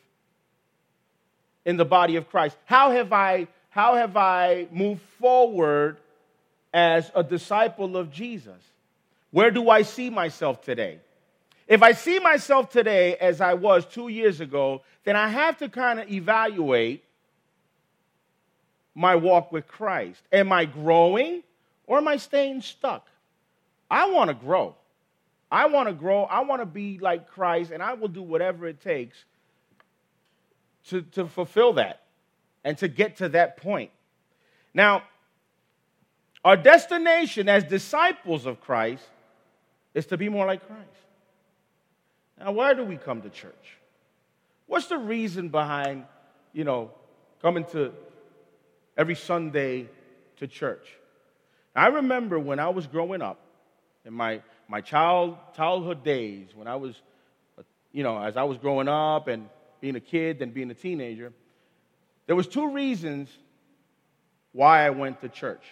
in 1.65 1.77
the 1.77 1.85
body 1.85 2.15
of 2.15 2.29
Christ? 2.29 2.57
How 2.65 2.91
have 2.91 3.11
I, 3.11 3.47
how 3.69 3.95
have 3.95 4.15
I 4.15 4.67
moved 4.71 5.01
forward 5.19 5.97
as 6.73 7.11
a 7.15 7.23
disciple 7.23 7.97
of 7.97 8.11
Jesus? 8.11 8.61
Where 9.31 9.51
do 9.51 9.69
I 9.69 9.81
see 9.81 10.09
myself 10.09 10.61
today? 10.61 10.99
If 11.67 11.83
I 11.83 11.93
see 11.93 12.19
myself 12.19 12.69
today 12.69 13.15
as 13.15 13.39
I 13.39 13.53
was 13.53 13.85
two 13.85 14.09
years 14.09 14.41
ago, 14.41 14.81
then 15.03 15.15
I 15.15 15.29
have 15.29 15.57
to 15.59 15.69
kind 15.69 15.99
of 15.99 16.11
evaluate 16.11 17.03
my 18.93 19.15
walk 19.15 19.51
with 19.51 19.67
Christ. 19.67 20.21
Am 20.31 20.51
I 20.51 20.65
growing 20.65 21.43
or 21.87 21.97
am 21.97 22.07
I 22.07 22.17
staying 22.17 22.61
stuck? 22.61 23.07
I 23.89 24.09
want 24.09 24.29
to 24.29 24.33
grow. 24.33 24.75
I 25.51 25.67
want 25.67 25.89
to 25.89 25.93
grow. 25.93 26.23
I 26.23 26.41
want 26.41 26.61
to 26.61 26.65
be 26.65 26.97
like 26.99 27.29
Christ, 27.29 27.71
and 27.71 27.83
I 27.83 27.93
will 27.93 28.07
do 28.07 28.21
whatever 28.21 28.67
it 28.67 28.81
takes 28.81 29.17
to, 30.87 31.01
to 31.01 31.27
fulfill 31.27 31.73
that 31.73 32.01
and 32.63 32.77
to 32.77 32.87
get 32.87 33.17
to 33.17 33.29
that 33.29 33.57
point. 33.57 33.91
Now, 34.73 35.03
our 36.43 36.57
destination 36.57 37.49
as 37.49 37.63
disciples 37.63 38.45
of 38.45 38.61
Christ 38.61 39.03
is 39.93 40.05
to 40.07 40.17
be 40.17 40.29
more 40.29 40.45
like 40.45 40.65
Christ. 40.65 40.81
Now, 42.39 42.51
why 42.53 42.73
do 42.73 42.83
we 42.83 42.97
come 42.97 43.21
to 43.21 43.29
church? 43.29 43.77
What's 44.65 44.87
the 44.87 44.97
reason 44.97 45.49
behind, 45.49 46.05
you 46.53 46.63
know, 46.63 46.91
coming 47.41 47.65
to 47.65 47.91
every 48.97 49.15
Sunday 49.15 49.87
to 50.37 50.47
church. 50.47 50.87
I 51.75 51.87
remember 51.87 52.39
when 52.39 52.59
I 52.59 52.69
was 52.69 52.87
growing 52.87 53.21
up, 53.21 53.39
in 54.05 54.13
my, 54.13 54.41
my 54.67 54.81
child, 54.81 55.37
childhood 55.55 56.03
days, 56.03 56.49
when 56.55 56.67
I 56.67 56.75
was, 56.75 56.95
you 57.91 58.03
know, 58.03 58.21
as 58.21 58.35
I 58.35 58.43
was 58.43 58.57
growing 58.57 58.87
up 58.87 59.27
and 59.27 59.47
being 59.79 59.95
a 59.95 59.99
kid, 59.99 60.39
then 60.39 60.49
being 60.49 60.69
a 60.71 60.73
teenager, 60.73 61.31
there 62.27 62.35
was 62.35 62.47
two 62.47 62.71
reasons 62.71 63.29
why 64.51 64.85
I 64.85 64.89
went 64.89 65.21
to 65.21 65.29
church. 65.29 65.63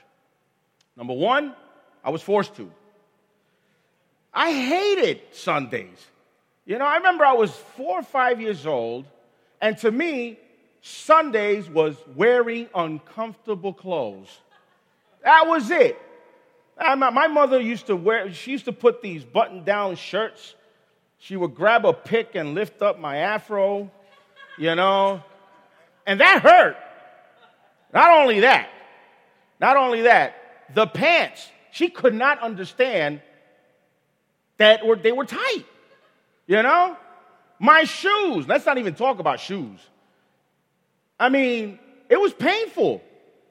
Number 0.99 1.13
one, 1.13 1.55
I 2.03 2.11
was 2.11 2.21
forced 2.21 2.55
to. 2.57 2.69
I 4.33 4.51
hated 4.51 5.21
Sundays. 5.31 6.05
You 6.65 6.77
know, 6.77 6.85
I 6.85 6.97
remember 6.97 7.25
I 7.25 7.33
was 7.33 7.51
four 7.77 7.99
or 7.99 8.03
five 8.03 8.39
years 8.39 8.67
old, 8.67 9.05
and 9.61 9.77
to 9.79 9.89
me, 9.89 10.37
Sundays 10.81 11.69
was 11.69 11.95
wearing 12.15 12.67
uncomfortable 12.75 13.73
clothes. 13.73 14.27
That 15.23 15.47
was 15.47 15.71
it. 15.71 15.97
My 16.77 17.27
mother 17.27 17.59
used 17.59 17.87
to 17.87 17.95
wear, 17.95 18.31
she 18.33 18.51
used 18.51 18.65
to 18.65 18.73
put 18.73 19.01
these 19.01 19.23
button 19.23 19.63
down 19.63 19.95
shirts. 19.95 20.53
She 21.17 21.35
would 21.35 21.55
grab 21.55 21.85
a 21.85 21.93
pick 21.93 22.35
and 22.35 22.53
lift 22.53 22.81
up 22.81 22.99
my 22.99 23.17
afro, 23.17 23.89
you 24.57 24.75
know, 24.75 25.23
and 26.05 26.19
that 26.19 26.41
hurt. 26.41 26.77
Not 27.93 28.19
only 28.19 28.41
that, 28.41 28.69
not 29.59 29.75
only 29.75 30.03
that, 30.03 30.35
the 30.73 30.87
pants, 30.87 31.47
she 31.71 31.89
could 31.89 32.13
not 32.13 32.39
understand 32.41 33.21
that 34.57 34.81
they 35.03 35.11
were 35.11 35.25
tight, 35.25 35.65
you 36.47 36.61
know? 36.61 36.97
My 37.59 37.83
shoes, 37.83 38.47
let's 38.47 38.65
not 38.65 38.77
even 38.77 38.95
talk 38.95 39.19
about 39.19 39.39
shoes. 39.39 39.79
I 41.19 41.29
mean, 41.29 41.79
it 42.09 42.19
was 42.19 42.33
painful. 42.33 43.01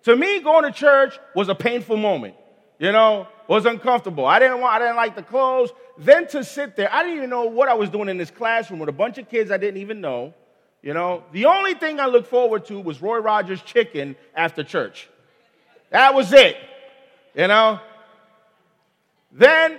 To 0.04 0.16
me, 0.16 0.40
going 0.40 0.64
to 0.64 0.72
church 0.72 1.18
was 1.34 1.48
a 1.48 1.54
painful 1.54 1.96
moment. 1.96 2.34
You 2.78 2.92
know, 2.92 3.26
was 3.48 3.66
uncomfortable. 3.66 4.24
I 4.24 4.38
didn't 4.38 4.60
want, 4.60 4.76
I 4.76 4.78
didn't 4.78 4.96
like 4.96 5.16
the 5.16 5.22
clothes. 5.22 5.70
Then 5.98 6.28
to 6.28 6.44
sit 6.44 6.76
there, 6.76 6.92
I 6.92 7.02
didn't 7.02 7.18
even 7.18 7.30
know 7.30 7.44
what 7.44 7.68
I 7.68 7.74
was 7.74 7.90
doing 7.90 8.08
in 8.08 8.16
this 8.16 8.30
classroom 8.30 8.78
with 8.78 8.88
a 8.88 8.92
bunch 8.92 9.18
of 9.18 9.28
kids 9.28 9.50
I 9.50 9.56
didn't 9.56 9.80
even 9.80 10.00
know. 10.00 10.32
You 10.80 10.94
know, 10.94 11.24
the 11.32 11.46
only 11.46 11.74
thing 11.74 11.98
I 11.98 12.06
looked 12.06 12.28
forward 12.28 12.66
to 12.66 12.78
was 12.78 13.02
Roy 13.02 13.18
Rogers 13.18 13.60
chicken 13.62 14.14
after 14.34 14.62
church. 14.62 15.08
That 15.90 16.14
was 16.14 16.32
it. 16.32 16.56
You 17.38 17.46
know? 17.46 17.78
Then 19.30 19.78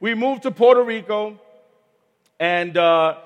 we 0.00 0.14
moved 0.14 0.44
to 0.44 0.50
Puerto 0.50 0.82
Rico, 0.82 1.38
and 2.40 2.74
uh, 2.78 3.18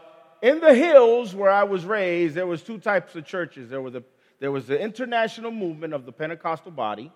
in 0.43 0.59
the 0.59 0.75
hills 0.75 1.33
where 1.33 1.51
I 1.51 1.63
was 1.63 1.85
raised, 1.85 2.35
there 2.35 2.47
was 2.47 2.61
two 2.65 2.79
types 2.79 3.15
of 3.15 3.25
churches. 3.25 3.71
There 3.71 3.81
was, 3.81 3.95
a, 3.95 4.03
there 4.41 4.51
was 4.51 4.67
the 4.67 4.77
international 4.77 5.53
movement 5.53 5.95
of 5.95 6.05
the 6.05 6.11
Pentecostal 6.11 6.73
body, 6.73 7.13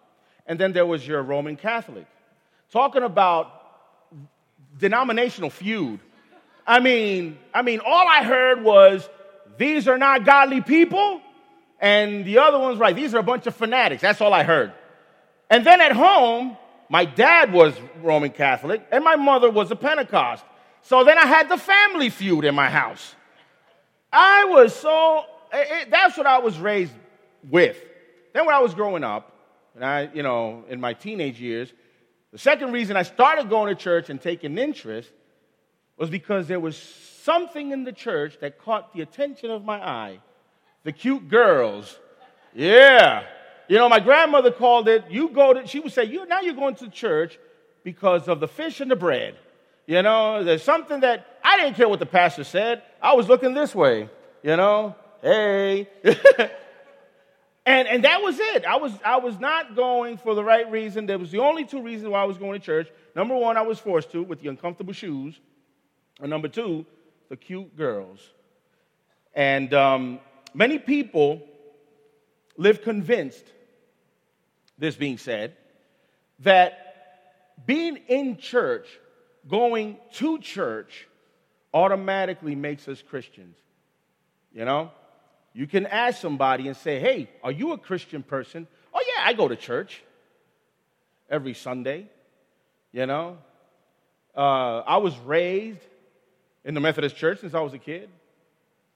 and 0.46 0.56
then 0.56 0.72
there 0.72 0.87
was 0.87 1.04
your 1.04 1.20
Roman 1.20 1.56
Catholic. 1.56 2.06
Talking 2.70 3.02
about 3.02 3.50
denominational 4.78 5.50
feud. 5.50 5.99
I 6.64 6.78
mean, 6.78 7.38
I 7.52 7.62
mean, 7.62 7.80
all 7.84 8.06
I 8.06 8.22
heard 8.22 8.62
was 8.62 9.08
these 9.58 9.88
are 9.88 9.99
not 9.99 10.25
godly 10.25 10.60
people, 10.60 11.22
and 11.80 12.25
the 12.25 12.38
other 12.38 12.60
one's 12.60 12.78
right. 12.78 12.94
These 12.94 13.14
are 13.14 13.18
a 13.18 13.25
bunch 13.25 13.49
of 13.49 13.56
fanatics. 13.56 14.00
That's 14.00 14.20
all 14.20 14.32
I 14.32 14.44
heard. 14.44 14.72
And 15.50 15.66
then 15.66 15.80
at 15.80 15.92
home, 15.92 16.57
my 16.88 17.04
dad 17.04 17.52
was 17.52 17.75
Roman 18.02 18.30
Catholic, 18.30 18.87
and 18.90 19.04
my 19.04 19.16
mother 19.16 19.50
was 19.50 19.71
a 19.71 19.76
Pentecost. 19.76 20.45
So 20.83 21.04
then 21.04 21.19
I 21.19 21.26
had 21.26 21.49
the 21.49 21.59
family 21.59 22.09
feud 22.09 22.45
in 22.45 22.54
my 22.54 22.71
house. 22.71 23.14
I 24.12 24.45
was 24.47 24.75
so, 24.75 25.25
it, 25.52 25.90
that's 25.90 26.16
what 26.16 26.26
I 26.26 26.38
was 26.38 26.59
raised 26.59 26.92
with. 27.49 27.76
Then 28.33 28.47
when 28.47 28.54
I 28.54 28.61
was 28.61 28.75
growing 28.75 29.04
up, 29.04 29.33
and 29.75 29.85
I, 29.85 30.09
you 30.14 30.23
know, 30.23 30.64
in 30.69 30.80
my 30.80 30.95
teenage 30.95 31.40
years, 31.40 31.73
the 32.33 32.38
second 32.38 32.73
reason 32.73 32.97
I 32.97 33.02
started 33.02 33.49
going 33.49 33.75
to 33.75 33.80
church 33.80 34.09
and 34.09 34.21
taking 34.21 34.57
interest 34.57 35.11
was 35.97 36.10
because 36.10 36.47
there 36.47 36.60
was 36.60 36.76
something 36.76 37.73
in 37.73 37.84
the 37.84 37.93
church 37.93 38.39
that 38.41 38.58
caught 38.58 38.95
the 38.95 39.02
attention 39.02 39.50
of 39.50 39.65
my 39.65 39.84
eye. 39.84 40.21
The 40.84 40.93
cute 40.93 41.28
girls. 41.28 41.99
Yeah. 42.54 43.25
You 43.71 43.76
know, 43.76 43.89
my 43.89 44.00
grandmother 44.00 44.50
called 44.50 44.89
it, 44.89 45.04
you 45.11 45.28
go 45.28 45.54
to, 45.54 45.65
she 45.65 45.78
would 45.78 45.93
say, 45.93 46.02
you, 46.02 46.26
now 46.26 46.41
you're 46.41 46.54
going 46.54 46.75
to 46.75 46.91
church 46.91 47.39
because 47.85 48.26
of 48.26 48.41
the 48.41 48.49
fish 48.49 48.80
and 48.80 48.91
the 48.91 48.97
bread. 48.97 49.37
You 49.87 50.02
know, 50.02 50.43
there's 50.43 50.65
something 50.65 50.99
that 51.02 51.39
I 51.45 51.56
didn't 51.56 51.76
care 51.76 51.89
what 51.89 52.00
the 52.00 52.06
pastor 52.06 52.43
said. 52.43 52.83
I 53.00 53.15
was 53.15 53.28
looking 53.28 53.54
this 53.54 53.73
way, 53.73 54.11
you 54.43 54.56
know, 54.56 54.97
hey. 55.23 55.89
and, 57.65 57.87
and 57.87 58.02
that 58.02 58.21
was 58.23 58.41
it. 58.41 58.65
I 58.65 58.75
was, 58.75 58.93
I 59.04 59.19
was 59.19 59.39
not 59.39 59.76
going 59.76 60.17
for 60.17 60.35
the 60.35 60.43
right 60.43 60.69
reason. 60.69 61.06
There 61.06 61.21
was 61.21 61.30
the 61.30 61.39
only 61.39 61.65
two 61.65 61.80
reasons 61.80 62.11
why 62.11 62.23
I 62.23 62.25
was 62.25 62.39
going 62.39 62.59
to 62.59 62.67
church. 62.67 62.89
Number 63.15 63.37
one, 63.37 63.56
I 63.56 63.63
was 63.63 63.78
forced 63.78 64.11
to 64.11 64.25
with 64.25 64.41
the 64.41 64.49
uncomfortable 64.49 64.95
shoes. 64.95 65.39
And 66.21 66.28
number 66.28 66.49
two, 66.49 66.87
the 67.28 67.37
cute 67.37 67.76
girls. 67.76 68.19
And 69.33 69.73
um, 69.73 70.19
many 70.54 70.80
people 70.80 71.47
live 72.56 72.83
convinced, 72.83 73.45
this 74.80 74.97
being 74.97 75.19
said, 75.19 75.54
that 76.40 77.54
being 77.64 77.97
in 78.08 78.38
church 78.38 78.86
going 79.49 79.99
to 80.14 80.38
church 80.38 81.06
automatically 81.73 82.54
makes 82.54 82.88
us 82.88 83.02
Christians. 83.02 83.56
You 84.52 84.64
know? 84.64 84.90
You 85.52 85.66
can 85.66 85.86
ask 85.86 86.21
somebody 86.21 86.66
and 86.66 86.76
say, 86.76 86.99
hey, 86.99 87.30
are 87.43 87.52
you 87.52 87.73
a 87.73 87.78
Christian 87.78 88.23
person? 88.23 88.66
Oh, 88.93 89.00
yeah, 89.06 89.23
I 89.26 89.34
go 89.34 89.49
to 89.49 89.56
church 89.56 90.02
every 91.28 91.54
Sunday. 91.54 92.08
You 92.93 93.06
know? 93.06 93.38
Uh, 94.36 94.78
I 94.80 94.97
was 94.97 95.16
raised 95.19 95.80
in 96.64 96.75
the 96.75 96.80
Methodist 96.80 97.16
church 97.16 97.40
since 97.40 97.54
I 97.54 97.60
was 97.60 97.75
a 97.75 97.78
kid. 97.78 98.08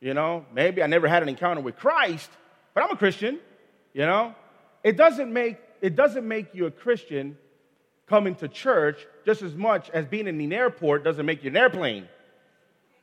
You 0.01 0.15
know? 0.15 0.47
Maybe 0.53 0.83
I 0.83 0.87
never 0.87 1.09
had 1.09 1.23
an 1.23 1.29
encounter 1.29 1.61
with 1.61 1.77
Christ, 1.77 2.31
but 2.73 2.83
I'm 2.83 2.91
a 2.91 2.97
Christian. 2.97 3.39
You 3.93 4.07
know? 4.07 4.35
It 4.83 4.97
doesn't 4.97 5.33
make, 5.33 5.59
it 5.81 5.97
doesn't 5.97 6.27
make 6.27 6.55
you 6.55 6.67
a 6.67 6.71
Christian 6.71 7.37
coming 8.07 8.35
to 8.37 8.49
church 8.49 9.07
just 9.25 9.43
as 9.43 9.55
much 9.55 9.91
as 9.91 10.07
being 10.07 10.27
in 10.27 10.41
an 10.41 10.53
airport 10.53 11.05
doesn't 11.05 11.25
make 11.25 11.43
you 11.43 11.51
an 11.51 11.57
airplane. 11.57 12.09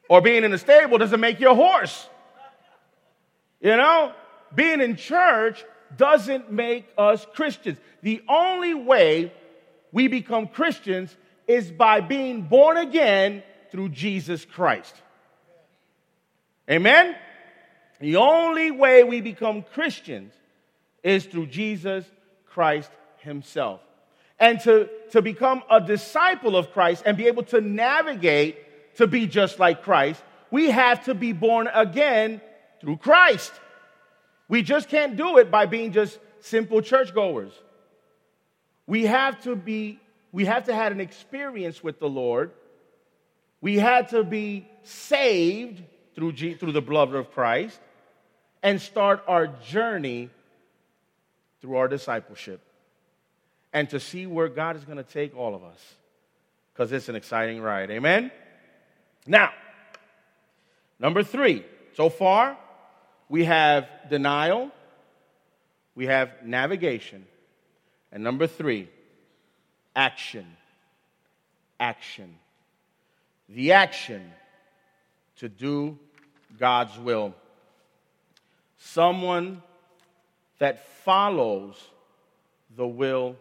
Or 0.09 0.21
being 0.21 0.43
in 0.43 0.53
a 0.53 0.57
stable 0.57 0.97
doesn't 0.97 1.19
make 1.19 1.39
you 1.39 1.49
a 1.49 1.55
horse. 1.55 2.07
You 3.61 3.77
know, 3.77 4.13
being 4.53 4.81
in 4.81 4.95
church 4.95 5.63
doesn't 5.95 6.51
make 6.51 6.87
us 6.97 7.25
Christians. 7.33 7.77
The 8.01 8.21
only 8.27 8.73
way 8.73 9.33
we 9.91 10.07
become 10.07 10.47
Christians 10.47 11.15
is 11.47 11.71
by 11.71 12.01
being 12.01 12.43
born 12.43 12.77
again 12.77 13.43
through 13.71 13.89
Jesus 13.89 14.45
Christ. 14.45 14.95
Amen? 16.69 17.15
The 17.99 18.15
only 18.15 18.71
way 18.71 19.03
we 19.03 19.21
become 19.21 19.63
Christians 19.73 20.33
is 21.03 21.25
through 21.25 21.47
Jesus 21.47 22.05
Christ 22.53 22.91
Himself 23.17 23.81
and 24.41 24.59
to, 24.61 24.89
to 25.11 25.21
become 25.21 25.61
a 25.69 25.79
disciple 25.79 26.57
of 26.57 26.73
Christ 26.73 27.03
and 27.05 27.15
be 27.15 27.27
able 27.27 27.43
to 27.43 27.61
navigate 27.61 28.95
to 28.95 29.05
be 29.05 29.27
just 29.27 29.59
like 29.59 29.83
Christ, 29.83 30.21
we 30.49 30.71
have 30.71 31.05
to 31.05 31.13
be 31.13 31.31
born 31.31 31.69
again 31.71 32.41
through 32.81 32.97
Christ. 32.97 33.53
We 34.49 34.63
just 34.63 34.89
can't 34.89 35.15
do 35.15 35.37
it 35.37 35.51
by 35.51 35.67
being 35.67 35.93
just 35.93 36.19
simple 36.39 36.81
churchgoers. 36.81 37.53
We 38.87 39.05
have 39.05 39.41
to 39.43 39.55
be, 39.55 39.99
we 40.31 40.45
have 40.45 40.65
to 40.65 40.73
have 40.73 40.91
an 40.91 40.99
experience 40.99 41.83
with 41.83 41.99
the 41.99 42.09
Lord. 42.09 42.51
We 43.61 43.77
had 43.77 44.09
to 44.09 44.23
be 44.23 44.67
saved 44.81 45.83
through, 46.15 46.33
G, 46.33 46.55
through 46.55 46.71
the 46.71 46.81
blood 46.81 47.13
of 47.13 47.31
Christ 47.31 47.79
and 48.63 48.81
start 48.81 49.23
our 49.27 49.47
journey 49.47 50.31
through 51.61 51.77
our 51.77 51.87
discipleship 51.87 52.61
and 53.73 53.89
to 53.89 53.99
see 53.99 54.25
where 54.25 54.49
God 54.49 54.75
is 54.75 54.83
going 54.83 54.97
to 54.97 55.03
take 55.03 55.35
all 55.35 55.55
of 55.55 55.63
us 55.63 55.95
because 56.73 56.91
it's 56.91 57.09
an 57.09 57.15
exciting 57.15 57.61
ride. 57.61 57.91
Amen? 57.91 58.31
Now, 59.27 59.51
number 60.99 61.23
three. 61.23 61.65
So 61.95 62.09
far, 62.09 62.57
we 63.29 63.45
have 63.45 63.87
denial, 64.09 64.71
we 65.95 66.07
have 66.07 66.31
navigation, 66.43 67.25
and 68.11 68.23
number 68.23 68.47
three, 68.47 68.89
action. 69.95 70.45
Action. 71.79 72.35
The 73.49 73.73
action 73.73 74.31
to 75.37 75.49
do 75.49 75.97
God's 76.59 76.97
will. 76.97 77.33
Someone 78.77 79.61
that 80.61 80.85
follows 81.03 81.75
the 82.75 82.87
will 82.87 83.35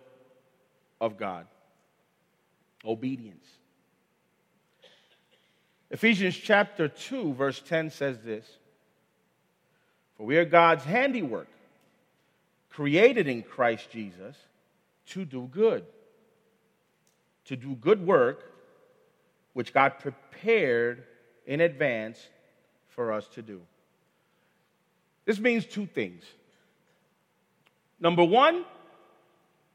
of 1.03 1.19
God. 1.19 1.47
Obedience. 2.83 3.47
Ephesians 5.91 6.35
chapter 6.35 6.89
2, 6.89 7.35
verse 7.35 7.61
10 7.61 7.91
says 7.91 8.21
this 8.21 8.47
For 10.17 10.25
we 10.25 10.39
are 10.39 10.47
God's 10.47 10.85
handiwork, 10.85 11.49
created 12.71 13.29
in 13.29 13.43
Christ 13.43 13.91
Jesus 13.91 14.35
to 15.09 15.27
do 15.27 15.47
good, 15.53 15.85
to 17.45 17.55
do 17.55 17.75
good 17.75 18.07
work, 18.07 18.51
which 19.53 19.75
God 19.75 19.99
prepared 19.99 21.05
in 21.45 21.61
advance 21.61 22.19
for 22.89 23.13
us 23.13 23.29
to 23.35 23.43
do. 23.43 23.61
This 25.27 25.39
means 25.39 25.67
two 25.67 25.85
things. 25.85 26.25
Number 28.01 28.25
one, 28.25 28.65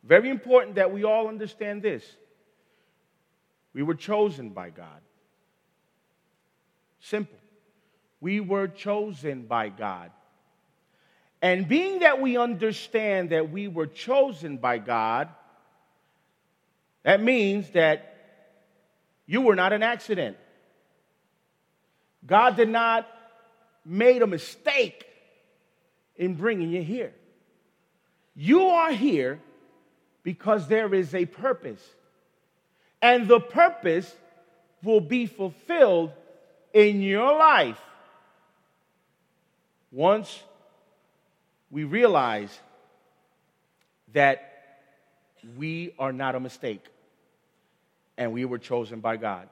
very 0.03 0.29
important 0.29 0.75
that 0.75 0.91
we 0.91 1.03
all 1.03 1.27
understand 1.27 1.81
this. 1.81 2.03
We 3.73 3.83
were 3.83 3.95
chosen 3.95 4.49
by 4.49 4.71
God. 4.71 5.01
Simple. 6.99 7.37
We 8.19 8.39
were 8.39 8.67
chosen 8.67 9.43
by 9.43 9.69
God. 9.69 10.11
And 11.41 11.67
being 11.67 11.99
that 11.99 12.21
we 12.21 12.37
understand 12.37 13.29
that 13.29 13.51
we 13.51 13.67
were 13.67 13.85
chosen 13.85 14.57
by 14.57 14.79
God, 14.79 15.29
that 17.03 17.21
means 17.21 17.69
that 17.71 18.15
you 19.27 19.41
were 19.41 19.55
not 19.55 19.73
an 19.73 19.83
accident. 19.83 20.37
God 22.25 22.55
did 22.55 22.69
not 22.69 23.07
make 23.85 24.21
a 24.21 24.27
mistake 24.27 25.05
in 26.15 26.33
bringing 26.33 26.71
you 26.71 26.81
here. 26.81 27.13
You 28.35 28.67
are 28.67 28.91
here 28.91 29.39
because 30.23 30.67
there 30.67 30.93
is 30.93 31.15
a 31.15 31.25
purpose. 31.25 31.81
And 33.01 33.27
the 33.27 33.39
purpose 33.39 34.13
will 34.83 35.01
be 35.01 35.25
fulfilled 35.25 36.11
in 36.73 37.01
your 37.01 37.37
life 37.37 37.79
once 39.91 40.43
we 41.71 41.83
realize 41.85 42.59
that 44.13 44.51
we 45.57 45.93
are 45.97 46.11
not 46.11 46.35
a 46.35 46.39
mistake 46.39 46.85
and 48.17 48.33
we 48.33 48.45
were 48.45 48.57
chosen 48.57 48.99
by 48.99 49.17
God. 49.17 49.47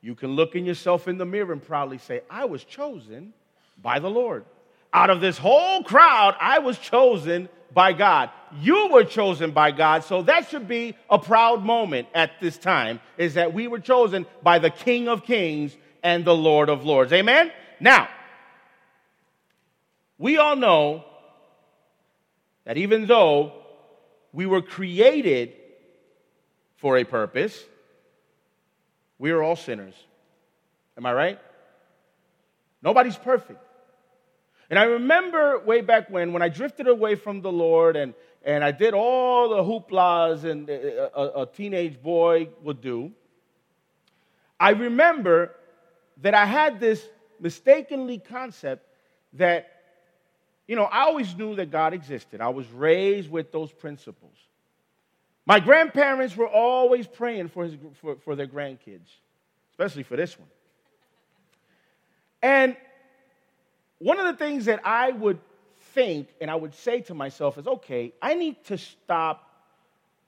You 0.00 0.14
can 0.14 0.30
look 0.30 0.54
in 0.54 0.64
yourself 0.64 1.08
in 1.08 1.18
the 1.18 1.24
mirror 1.24 1.52
and 1.52 1.62
proudly 1.62 1.98
say, 1.98 2.22
I 2.30 2.44
was 2.44 2.64
chosen 2.64 3.32
by 3.80 3.98
the 3.98 4.10
Lord. 4.10 4.44
Out 4.92 5.10
of 5.10 5.20
this 5.20 5.38
whole 5.38 5.82
crowd, 5.82 6.36
I 6.40 6.60
was 6.60 6.78
chosen 6.78 7.48
by 7.72 7.92
God. 7.92 8.30
You 8.60 8.88
were 8.90 9.04
chosen 9.04 9.50
by 9.50 9.70
God. 9.70 10.04
So 10.04 10.22
that 10.22 10.48
should 10.48 10.66
be 10.66 10.96
a 11.10 11.18
proud 11.18 11.62
moment 11.62 12.08
at 12.14 12.30
this 12.40 12.56
time 12.56 13.00
is 13.18 13.34
that 13.34 13.52
we 13.52 13.68
were 13.68 13.80
chosen 13.80 14.24
by 14.42 14.58
the 14.58 14.70
King 14.70 15.08
of 15.08 15.24
Kings 15.24 15.76
and 16.02 16.24
the 16.24 16.34
Lord 16.34 16.68
of 16.68 16.84
Lords. 16.84 17.12
Amen? 17.12 17.52
Now, 17.78 18.08
we 20.18 20.38
all 20.38 20.56
know 20.56 21.04
that 22.64 22.78
even 22.78 23.06
though 23.06 23.52
we 24.32 24.46
were 24.46 24.62
created 24.62 25.52
for 26.76 26.96
a 26.96 27.04
purpose, 27.04 27.62
we 29.18 29.30
are 29.30 29.42
all 29.42 29.56
sinners. 29.56 29.94
Am 30.96 31.04
I 31.04 31.12
right? 31.12 31.38
Nobody's 32.82 33.16
perfect. 33.16 33.60
And 34.68 34.78
I 34.78 34.84
remember 34.84 35.60
way 35.60 35.80
back 35.80 36.10
when, 36.10 36.32
when 36.32 36.42
I 36.42 36.48
drifted 36.48 36.88
away 36.88 37.14
from 37.14 37.40
the 37.40 37.52
Lord 37.52 37.96
and, 37.96 38.14
and 38.44 38.64
I 38.64 38.72
did 38.72 38.94
all 38.94 39.48
the 39.48 39.62
hooplas 39.62 40.44
and 40.44 40.68
uh, 40.68 40.72
uh, 40.72 41.30
a, 41.36 41.42
a 41.42 41.46
teenage 41.46 42.02
boy 42.02 42.48
would 42.62 42.80
do, 42.80 43.12
I 44.58 44.70
remember 44.70 45.54
that 46.22 46.34
I 46.34 46.46
had 46.46 46.80
this 46.80 47.06
mistakenly 47.38 48.18
concept 48.18 48.86
that, 49.34 49.70
you 50.66 50.74
know, 50.74 50.84
I 50.84 51.02
always 51.02 51.36
knew 51.36 51.54
that 51.56 51.70
God 51.70 51.92
existed. 51.92 52.40
I 52.40 52.48
was 52.48 52.66
raised 52.68 53.30
with 53.30 53.52
those 53.52 53.70
principles. 53.70 54.34
My 55.44 55.60
grandparents 55.60 56.36
were 56.36 56.48
always 56.48 57.06
praying 57.06 57.48
for, 57.48 57.64
his, 57.64 57.76
for, 58.00 58.16
for 58.16 58.34
their 58.34 58.48
grandkids, 58.48 59.06
especially 59.70 60.02
for 60.02 60.16
this 60.16 60.36
one. 60.36 60.48
And 62.42 62.76
one 63.98 64.18
of 64.18 64.26
the 64.26 64.44
things 64.44 64.66
that 64.66 64.80
I 64.84 65.10
would 65.10 65.38
think 65.94 66.28
and 66.40 66.50
I 66.50 66.54
would 66.54 66.74
say 66.74 67.00
to 67.02 67.14
myself 67.14 67.58
is 67.58 67.66
okay, 67.66 68.12
I 68.20 68.34
need 68.34 68.62
to 68.64 68.78
stop 68.78 69.48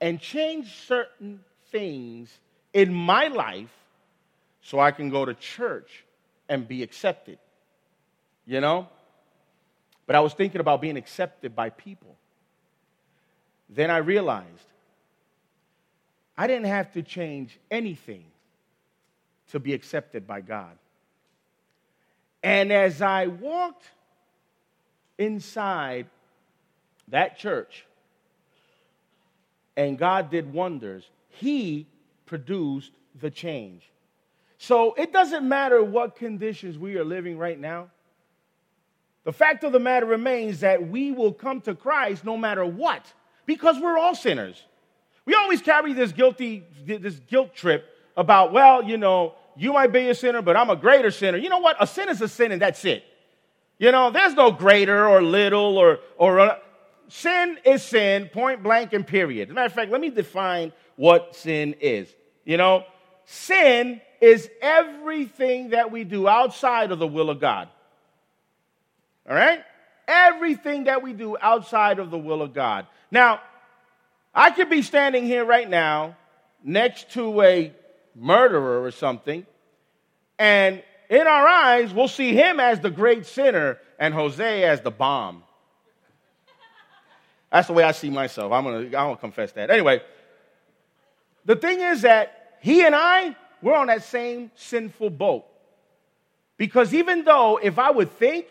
and 0.01 0.19
change 0.19 0.73
certain 0.87 1.41
things 1.71 2.35
in 2.73 2.93
my 2.93 3.27
life 3.27 3.69
so 4.61 4.79
I 4.79 4.91
can 4.91 5.09
go 5.09 5.25
to 5.25 5.33
church 5.33 6.03
and 6.47 6.67
be 6.67 6.83
accepted. 6.83 7.37
You 8.45 8.61
know? 8.61 8.87
But 10.07 10.15
I 10.15 10.21
was 10.21 10.33
thinking 10.33 10.59
about 10.59 10.81
being 10.81 10.97
accepted 10.97 11.55
by 11.55 11.69
people. 11.69 12.15
Then 13.69 13.91
I 13.91 13.97
realized 13.97 14.47
I 16.35 16.47
didn't 16.47 16.65
have 16.65 16.91
to 16.93 17.03
change 17.03 17.59
anything 17.69 18.25
to 19.49 19.59
be 19.59 19.73
accepted 19.73 20.25
by 20.25 20.41
God. 20.41 20.77
And 22.41 22.71
as 22.71 23.01
I 23.01 23.27
walked 23.27 23.85
inside 25.17 26.07
that 27.09 27.37
church, 27.37 27.85
and 29.75 29.97
God 29.97 30.29
did 30.29 30.53
wonders, 30.53 31.09
He 31.29 31.87
produced 32.25 32.91
the 33.19 33.31
change. 33.31 33.89
So 34.57 34.93
it 34.93 35.13
doesn't 35.13 35.47
matter 35.47 35.83
what 35.83 36.15
conditions 36.15 36.77
we 36.77 36.97
are 36.97 37.05
living 37.05 37.37
right 37.37 37.59
now. 37.59 37.89
The 39.23 39.33
fact 39.33 39.63
of 39.63 39.71
the 39.71 39.79
matter 39.79 40.05
remains 40.05 40.61
that 40.61 40.87
we 40.87 41.11
will 41.11 41.33
come 41.33 41.61
to 41.61 41.75
Christ 41.75 42.25
no 42.25 42.35
matter 42.37 42.65
what, 42.65 43.05
because 43.45 43.79
we're 43.79 43.97
all 43.97 44.15
sinners. 44.15 44.63
We 45.25 45.33
always 45.35 45.61
carry 45.61 45.93
this 45.93 46.11
guilty, 46.11 46.63
this 46.85 47.19
guilt 47.27 47.53
trip 47.53 47.85
about, 48.17 48.51
well, 48.51 48.83
you 48.83 48.97
know, 48.97 49.35
you 49.59 49.73
might 49.73 49.91
be 49.91 50.09
a 50.09 50.15
sinner, 50.15 50.41
but 50.41 50.55
I'm 50.55 50.69
a 50.69 50.75
greater 50.77 51.11
sinner. 51.11 51.37
You 51.37 51.49
know 51.49 51.59
what? 51.59 51.75
A 51.81 51.85
sin 51.85 52.07
is 52.07 52.21
a 52.21 52.29
sin, 52.29 52.53
and 52.53 52.61
that's 52.61 52.85
it. 52.85 53.03
You 53.77 53.91
know, 53.91 54.09
there's 54.09 54.33
no 54.33 54.51
greater 54.51 55.05
or 55.05 55.21
little 55.21 55.77
or, 55.77 55.99
or 56.17 56.39
uh, 56.39 56.59
sin 57.09 57.57
is 57.65 57.83
sin, 57.83 58.29
point 58.31 58.63
blank 58.63 58.93
and 58.93 59.05
period. 59.05 59.49
As 59.49 59.51
a 59.51 59.55
matter 59.55 59.65
of 59.67 59.73
fact, 59.73 59.91
let 59.91 59.99
me 59.99 60.11
define 60.11 60.71
what 60.95 61.35
sin 61.35 61.75
is. 61.81 62.07
You 62.45 62.55
know, 62.55 62.85
sin 63.25 63.99
is 64.21 64.49
everything 64.61 65.71
that 65.71 65.91
we 65.91 66.05
do 66.05 66.25
outside 66.27 66.91
of 66.91 66.99
the 66.99 67.07
will 67.07 67.29
of 67.29 67.41
God. 67.41 67.67
All 69.29 69.35
right? 69.35 69.61
Everything 70.07 70.85
that 70.85 71.03
we 71.03 71.11
do 71.11 71.37
outside 71.39 71.99
of 71.99 72.11
the 72.11 72.17
will 72.17 72.41
of 72.41 72.53
God. 72.53 72.87
Now, 73.11 73.41
I 74.33 74.51
could 74.51 74.69
be 74.69 74.83
standing 74.83 75.25
here 75.25 75.43
right 75.43 75.69
now 75.69 76.15
next 76.63 77.11
to 77.11 77.41
a 77.41 77.73
murderer 78.19 78.83
or 78.83 78.91
something, 78.91 79.45
and 80.37 80.83
in 81.09 81.25
our 81.25 81.47
eyes, 81.47 81.93
we'll 81.93 82.07
see 82.07 82.33
him 82.33 82.59
as 82.59 82.79
the 82.79 82.91
great 82.91 83.25
sinner 83.25 83.79
and 83.97 84.13
Jose 84.13 84.63
as 84.63 84.81
the 84.81 84.91
bomb. 84.91 85.43
That's 87.51 87.67
the 87.67 87.73
way 87.73 87.83
I 87.83 87.93
see 87.93 88.11
myself. 88.11 88.51
I'm 88.51 88.63
gonna, 88.63 88.77
I'm 88.77 88.91
gonna 88.91 89.17
confess 89.17 89.51
that. 89.53 89.71
Anyway, 89.71 90.03
the 91.45 91.55
thing 91.55 91.79
is 91.79 92.03
that 92.03 92.57
he 92.61 92.85
and 92.85 92.93
I, 92.93 93.35
we're 93.61 93.75
on 93.75 93.87
that 93.87 94.03
same 94.03 94.51
sinful 94.55 95.09
boat. 95.09 95.45
Because 96.57 96.93
even 96.93 97.23
though 97.23 97.59
if 97.61 97.79
I 97.79 97.89
would 97.89 98.11
think 98.11 98.47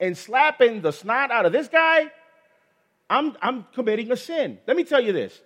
and 0.00 0.16
slapping 0.16 0.80
the 0.80 0.90
snot 0.90 1.30
out 1.30 1.46
of 1.46 1.52
this 1.52 1.68
guy, 1.68 2.10
I'm, 3.08 3.36
I'm 3.40 3.66
committing 3.74 4.10
a 4.10 4.16
sin. 4.16 4.58
Let 4.66 4.76
me 4.76 4.84
tell 4.84 5.00
you 5.00 5.12
this. 5.12 5.38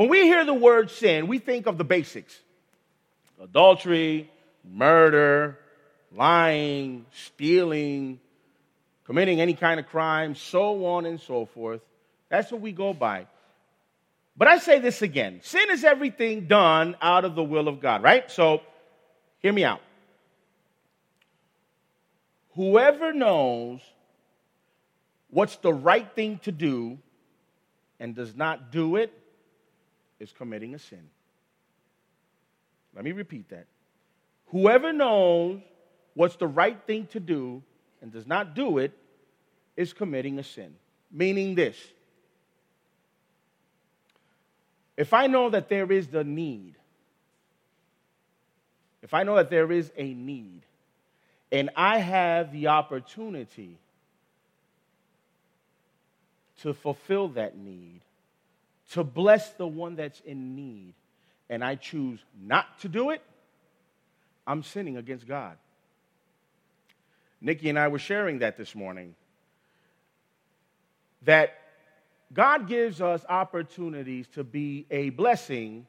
When 0.00 0.08
we 0.08 0.22
hear 0.22 0.46
the 0.46 0.54
word 0.54 0.90
sin, 0.90 1.26
we 1.26 1.38
think 1.40 1.66
of 1.66 1.76
the 1.76 1.84
basics 1.84 2.34
adultery, 3.38 4.30
murder, 4.64 5.58
lying, 6.10 7.04
stealing, 7.12 8.18
committing 9.04 9.42
any 9.42 9.52
kind 9.52 9.78
of 9.78 9.88
crime, 9.88 10.36
so 10.36 10.86
on 10.86 11.04
and 11.04 11.20
so 11.20 11.44
forth. 11.44 11.82
That's 12.30 12.50
what 12.50 12.62
we 12.62 12.72
go 12.72 12.94
by. 12.94 13.26
But 14.38 14.48
I 14.48 14.56
say 14.56 14.78
this 14.78 15.02
again 15.02 15.40
sin 15.42 15.68
is 15.68 15.84
everything 15.84 16.46
done 16.46 16.96
out 17.02 17.26
of 17.26 17.34
the 17.34 17.44
will 17.44 17.68
of 17.68 17.80
God, 17.82 18.02
right? 18.02 18.30
So 18.30 18.62
hear 19.40 19.52
me 19.52 19.64
out. 19.64 19.82
Whoever 22.54 23.12
knows 23.12 23.80
what's 25.28 25.56
the 25.56 25.74
right 25.74 26.10
thing 26.14 26.38
to 26.44 26.52
do 26.52 26.96
and 27.98 28.14
does 28.14 28.34
not 28.34 28.72
do 28.72 28.96
it 28.96 29.12
is 30.20 30.32
committing 30.32 30.74
a 30.74 30.78
sin. 30.78 31.02
Let 32.94 33.04
me 33.04 33.12
repeat 33.12 33.48
that. 33.48 33.66
Whoever 34.48 34.92
knows 34.92 35.60
what's 36.14 36.36
the 36.36 36.46
right 36.46 36.78
thing 36.86 37.06
to 37.08 37.20
do 37.20 37.62
and 38.02 38.12
does 38.12 38.26
not 38.26 38.54
do 38.54 38.78
it 38.78 38.92
is 39.76 39.92
committing 39.92 40.38
a 40.38 40.44
sin. 40.44 40.74
Meaning 41.10 41.54
this 41.54 41.76
if 44.96 45.14
I 45.14 45.28
know 45.28 45.48
that 45.48 45.70
there 45.70 45.90
is 45.90 46.08
the 46.08 46.24
need, 46.24 46.74
if 49.00 49.14
I 49.14 49.22
know 49.22 49.36
that 49.36 49.48
there 49.48 49.72
is 49.72 49.90
a 49.96 50.12
need, 50.12 50.60
and 51.50 51.70
I 51.74 51.98
have 51.98 52.52
the 52.52 52.66
opportunity 52.66 53.78
to 56.60 56.74
fulfill 56.74 57.28
that 57.28 57.56
need, 57.56 58.02
to 58.90 59.04
bless 59.04 59.50
the 59.50 59.66
one 59.66 59.96
that's 59.96 60.20
in 60.20 60.56
need, 60.56 60.94
and 61.48 61.64
I 61.64 61.76
choose 61.76 62.20
not 62.40 62.80
to 62.80 62.88
do 62.88 63.10
it, 63.10 63.22
I'm 64.46 64.62
sinning 64.62 64.96
against 64.96 65.26
God. 65.26 65.56
Nikki 67.40 67.68
and 67.68 67.78
I 67.78 67.88
were 67.88 67.98
sharing 67.98 68.40
that 68.40 68.56
this 68.56 68.74
morning. 68.74 69.14
That 71.22 71.56
God 72.32 72.68
gives 72.68 73.00
us 73.00 73.24
opportunities 73.28 74.26
to 74.34 74.44
be 74.44 74.86
a 74.90 75.10
blessing 75.10 75.86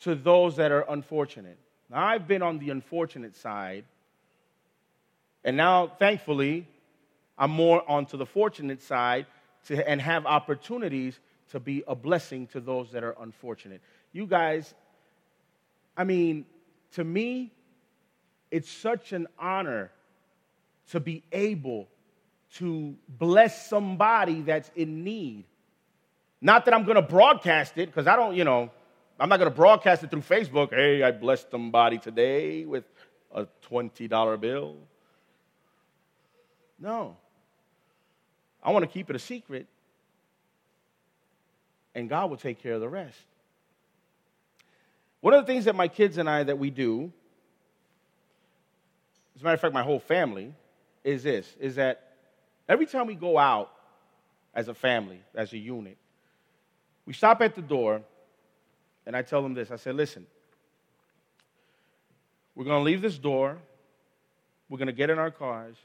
to 0.00 0.14
those 0.14 0.56
that 0.56 0.72
are 0.72 0.86
unfortunate. 0.88 1.58
Now, 1.90 2.04
I've 2.04 2.26
been 2.26 2.42
on 2.42 2.58
the 2.58 2.70
unfortunate 2.70 3.36
side, 3.36 3.84
and 5.44 5.56
now, 5.56 5.88
thankfully, 5.98 6.66
I'm 7.36 7.50
more 7.50 7.88
onto 7.88 8.16
the 8.16 8.26
fortunate 8.26 8.82
side 8.82 9.26
to, 9.66 9.88
and 9.88 10.00
have 10.00 10.26
opportunities 10.26 11.18
to 11.50 11.60
be 11.60 11.82
a 11.86 11.94
blessing 11.94 12.46
to 12.48 12.60
those 12.60 12.92
that 12.92 13.02
are 13.02 13.16
unfortunate. 13.20 13.80
You 14.12 14.26
guys, 14.26 14.74
I 15.96 16.04
mean, 16.04 16.46
to 16.92 17.04
me, 17.04 17.52
it's 18.50 18.70
such 18.70 19.12
an 19.12 19.26
honor 19.38 19.90
to 20.90 21.00
be 21.00 21.22
able 21.32 21.88
to 22.54 22.96
bless 23.08 23.68
somebody 23.68 24.40
that's 24.40 24.70
in 24.74 25.04
need. 25.04 25.44
Not 26.40 26.64
that 26.64 26.74
I'm 26.74 26.84
going 26.84 26.96
to 26.96 27.02
broadcast 27.02 27.78
it, 27.78 27.86
because 27.86 28.06
I 28.06 28.16
don't, 28.16 28.34
you 28.34 28.44
know, 28.44 28.70
I'm 29.18 29.28
not 29.28 29.36
going 29.36 29.50
to 29.50 29.54
broadcast 29.56 30.02
it 30.02 30.10
through 30.10 30.22
Facebook. 30.22 30.70
Hey, 30.70 31.02
I 31.02 31.12
blessed 31.12 31.50
somebody 31.50 31.98
today 31.98 32.64
with 32.64 32.84
a 33.32 33.46
$20 33.70 34.40
bill. 34.40 34.76
No. 36.78 37.16
I 38.62 38.70
want 38.72 38.84
to 38.84 38.90
keep 38.90 39.10
it 39.10 39.16
a 39.16 39.18
secret, 39.18 39.66
and 41.94 42.08
God 42.08 42.30
will 42.30 42.36
take 42.36 42.62
care 42.62 42.74
of 42.74 42.80
the 42.80 42.88
rest. 42.88 43.18
One 45.20 45.34
of 45.34 45.46
the 45.46 45.52
things 45.52 45.66
that 45.66 45.74
my 45.74 45.88
kids 45.88 46.18
and 46.18 46.28
I 46.28 46.42
that 46.44 46.58
we 46.58 46.70
do, 46.70 47.12
as 49.34 49.42
a 49.42 49.44
matter 49.44 49.54
of 49.54 49.60
fact, 49.60 49.74
my 49.74 49.82
whole 49.82 49.98
family, 49.98 50.54
is 51.04 51.22
this: 51.22 51.54
is 51.58 51.76
that 51.76 52.16
every 52.68 52.86
time 52.86 53.06
we 53.06 53.14
go 53.14 53.38
out 53.38 53.70
as 54.54 54.68
a 54.68 54.74
family, 54.74 55.20
as 55.34 55.52
a 55.52 55.58
unit, 55.58 55.96
we 57.06 57.12
stop 57.12 57.40
at 57.40 57.54
the 57.54 57.62
door, 57.62 58.02
and 59.06 59.16
I 59.16 59.22
tell 59.22 59.42
them 59.42 59.54
this. 59.54 59.70
I 59.70 59.76
said, 59.76 59.94
"Listen, 59.94 60.26
we're 62.54 62.64
going 62.64 62.80
to 62.80 62.84
leave 62.84 63.00
this 63.00 63.18
door. 63.18 63.58
We're 64.68 64.78
going 64.78 64.86
to 64.86 64.92
get 64.92 65.10
in 65.10 65.18
our 65.18 65.30
cars, 65.30 65.76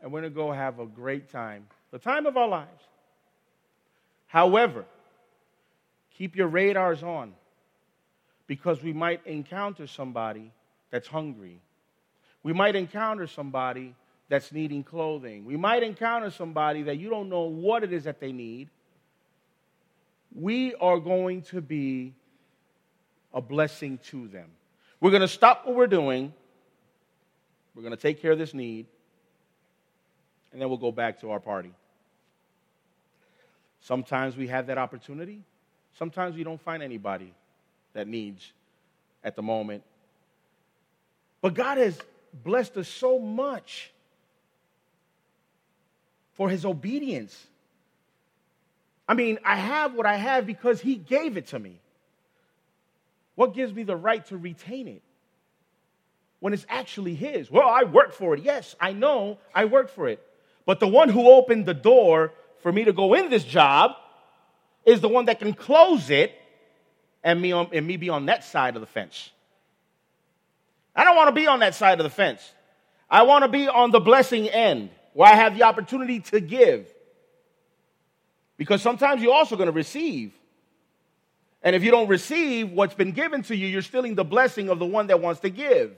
and 0.00 0.12
we're 0.12 0.20
going 0.20 0.32
to 0.32 0.36
go 0.36 0.52
have 0.52 0.78
a 0.78 0.86
great 0.86 1.30
time, 1.30 1.66
the 1.90 1.98
time 1.98 2.26
of 2.26 2.36
our 2.36 2.48
lives. 2.48 2.82
However, 4.26 4.84
keep 6.10 6.36
your 6.36 6.48
radars 6.48 7.02
on." 7.02 7.34
because 8.46 8.82
we 8.82 8.92
might 8.92 9.26
encounter 9.26 9.86
somebody 9.86 10.52
that's 10.90 11.08
hungry. 11.08 11.60
We 12.42 12.52
might 12.52 12.76
encounter 12.76 13.26
somebody 13.26 13.94
that's 14.28 14.52
needing 14.52 14.84
clothing. 14.84 15.44
We 15.44 15.56
might 15.56 15.82
encounter 15.82 16.30
somebody 16.30 16.82
that 16.82 16.98
you 16.98 17.10
don't 17.10 17.28
know 17.28 17.42
what 17.42 17.82
it 17.84 17.92
is 17.92 18.04
that 18.04 18.20
they 18.20 18.32
need. 18.32 18.68
We 20.34 20.74
are 20.76 20.98
going 20.98 21.42
to 21.42 21.60
be 21.60 22.14
a 23.32 23.40
blessing 23.40 23.98
to 24.10 24.28
them. 24.28 24.48
We're 25.00 25.10
going 25.10 25.22
to 25.22 25.28
stop 25.28 25.66
what 25.66 25.74
we're 25.74 25.86
doing. 25.86 26.32
We're 27.74 27.82
going 27.82 27.94
to 27.94 28.00
take 28.00 28.22
care 28.22 28.32
of 28.32 28.38
this 28.38 28.54
need. 28.54 28.86
And 30.56 30.62
then 30.62 30.70
we'll 30.70 30.78
go 30.78 30.90
back 30.90 31.20
to 31.20 31.32
our 31.32 31.38
party. 31.38 31.70
Sometimes 33.82 34.38
we 34.38 34.46
have 34.46 34.68
that 34.68 34.78
opportunity. 34.78 35.42
Sometimes 35.98 36.34
we 36.34 36.44
don't 36.44 36.62
find 36.62 36.82
anybody 36.82 37.34
that 37.92 38.08
needs 38.08 38.54
at 39.22 39.36
the 39.36 39.42
moment. 39.42 39.82
But 41.42 41.52
God 41.52 41.76
has 41.76 42.00
blessed 42.32 42.78
us 42.78 42.88
so 42.88 43.18
much 43.18 43.92
for 46.32 46.48
his 46.48 46.64
obedience. 46.64 47.46
I 49.06 49.12
mean, 49.12 49.38
I 49.44 49.56
have 49.56 49.92
what 49.92 50.06
I 50.06 50.16
have 50.16 50.46
because 50.46 50.80
he 50.80 50.94
gave 50.94 51.36
it 51.36 51.48
to 51.48 51.58
me. 51.58 51.80
What 53.34 53.52
gives 53.52 53.74
me 53.74 53.82
the 53.82 53.94
right 53.94 54.24
to 54.28 54.38
retain 54.38 54.88
it 54.88 55.02
when 56.40 56.54
it's 56.54 56.64
actually 56.70 57.14
his? 57.14 57.50
Well, 57.50 57.68
I 57.68 57.82
worked 57.82 58.14
for 58.14 58.34
it. 58.34 58.42
Yes, 58.42 58.74
I 58.80 58.94
know 58.94 59.36
I 59.54 59.66
worked 59.66 59.90
for 59.90 60.08
it. 60.08 60.25
But 60.66 60.80
the 60.80 60.88
one 60.88 61.08
who 61.08 61.30
opened 61.30 61.64
the 61.64 61.74
door 61.74 62.32
for 62.60 62.70
me 62.70 62.84
to 62.84 62.92
go 62.92 63.14
in 63.14 63.30
this 63.30 63.44
job 63.44 63.92
is 64.84 65.00
the 65.00 65.08
one 65.08 65.26
that 65.26 65.38
can 65.38 65.54
close 65.54 66.10
it 66.10 66.32
and 67.24 67.40
me, 67.40 67.52
on, 67.52 67.68
and 67.72 67.86
me 67.86 67.96
be 67.96 68.08
on 68.08 68.26
that 68.26 68.44
side 68.44 68.74
of 68.74 68.80
the 68.80 68.86
fence. 68.86 69.30
I 70.94 71.04
don't 71.04 71.16
want 71.16 71.28
to 71.28 71.32
be 71.32 71.46
on 71.46 71.60
that 71.60 71.74
side 71.74 71.98
of 72.00 72.04
the 72.04 72.10
fence. 72.10 72.52
I 73.08 73.22
want 73.22 73.44
to 73.44 73.48
be 73.48 73.68
on 73.68 73.90
the 73.92 74.00
blessing 74.00 74.48
end 74.48 74.90
where 75.12 75.30
I 75.30 75.36
have 75.36 75.56
the 75.56 75.62
opportunity 75.62 76.20
to 76.20 76.40
give. 76.40 76.88
Because 78.56 78.82
sometimes 78.82 79.22
you're 79.22 79.34
also 79.34 79.56
going 79.56 79.68
to 79.68 79.72
receive. 79.72 80.32
And 81.62 81.76
if 81.76 81.82
you 81.82 81.90
don't 81.90 82.08
receive 82.08 82.70
what's 82.72 82.94
been 82.94 83.12
given 83.12 83.42
to 83.42 83.56
you, 83.56 83.66
you're 83.66 83.82
stealing 83.82 84.14
the 84.14 84.24
blessing 84.24 84.68
of 84.68 84.78
the 84.78 84.86
one 84.86 85.08
that 85.08 85.20
wants 85.20 85.40
to 85.40 85.50
give. 85.50 85.92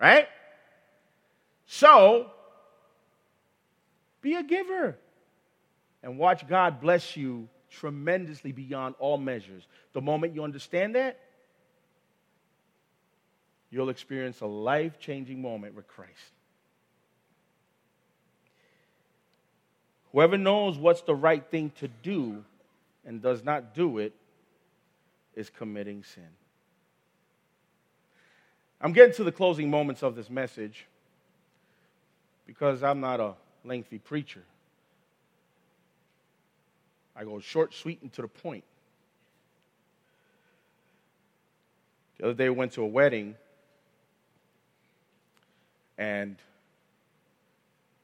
Right? 0.00 0.28
So, 1.66 2.30
be 4.20 4.34
a 4.34 4.42
giver 4.42 4.96
and 6.02 6.18
watch 6.18 6.46
God 6.46 6.80
bless 6.80 7.16
you 7.16 7.48
tremendously 7.70 8.52
beyond 8.52 8.94
all 8.98 9.18
measures. 9.18 9.66
The 9.92 10.00
moment 10.00 10.34
you 10.34 10.44
understand 10.44 10.94
that, 10.94 11.18
you'll 13.70 13.90
experience 13.90 14.40
a 14.40 14.46
life 14.46 14.98
changing 14.98 15.42
moment 15.42 15.74
with 15.74 15.86
Christ. 15.86 16.12
Whoever 20.12 20.38
knows 20.38 20.78
what's 20.78 21.02
the 21.02 21.14
right 21.14 21.44
thing 21.50 21.70
to 21.80 21.88
do 22.02 22.44
and 23.04 23.20
does 23.20 23.44
not 23.44 23.74
do 23.74 23.98
it 23.98 24.14
is 25.34 25.50
committing 25.50 26.02
sin. 26.02 26.28
I'm 28.80 28.92
getting 28.92 29.14
to 29.16 29.24
the 29.24 29.32
closing 29.32 29.68
moments 29.70 30.02
of 30.02 30.14
this 30.14 30.30
message 30.30 30.86
because 32.46 32.82
I'm 32.82 33.00
not 33.00 33.20
a 33.20 33.34
lengthy 33.64 33.98
preacher. 33.98 34.42
I 37.16 37.24
go 37.24 37.40
short, 37.40 37.74
sweet, 37.74 38.00
and 38.02 38.12
to 38.12 38.22
the 38.22 38.28
point. 38.28 38.64
The 42.18 42.24
other 42.24 42.34
day, 42.34 42.46
I 42.46 42.50
went 42.50 42.72
to 42.72 42.82
a 42.82 42.86
wedding, 42.86 43.34
and 45.96 46.36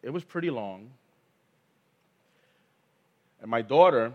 it 0.02 0.10
was 0.10 0.24
pretty 0.24 0.50
long. 0.50 0.90
And 3.40 3.50
my 3.50 3.62
daughter 3.62 4.12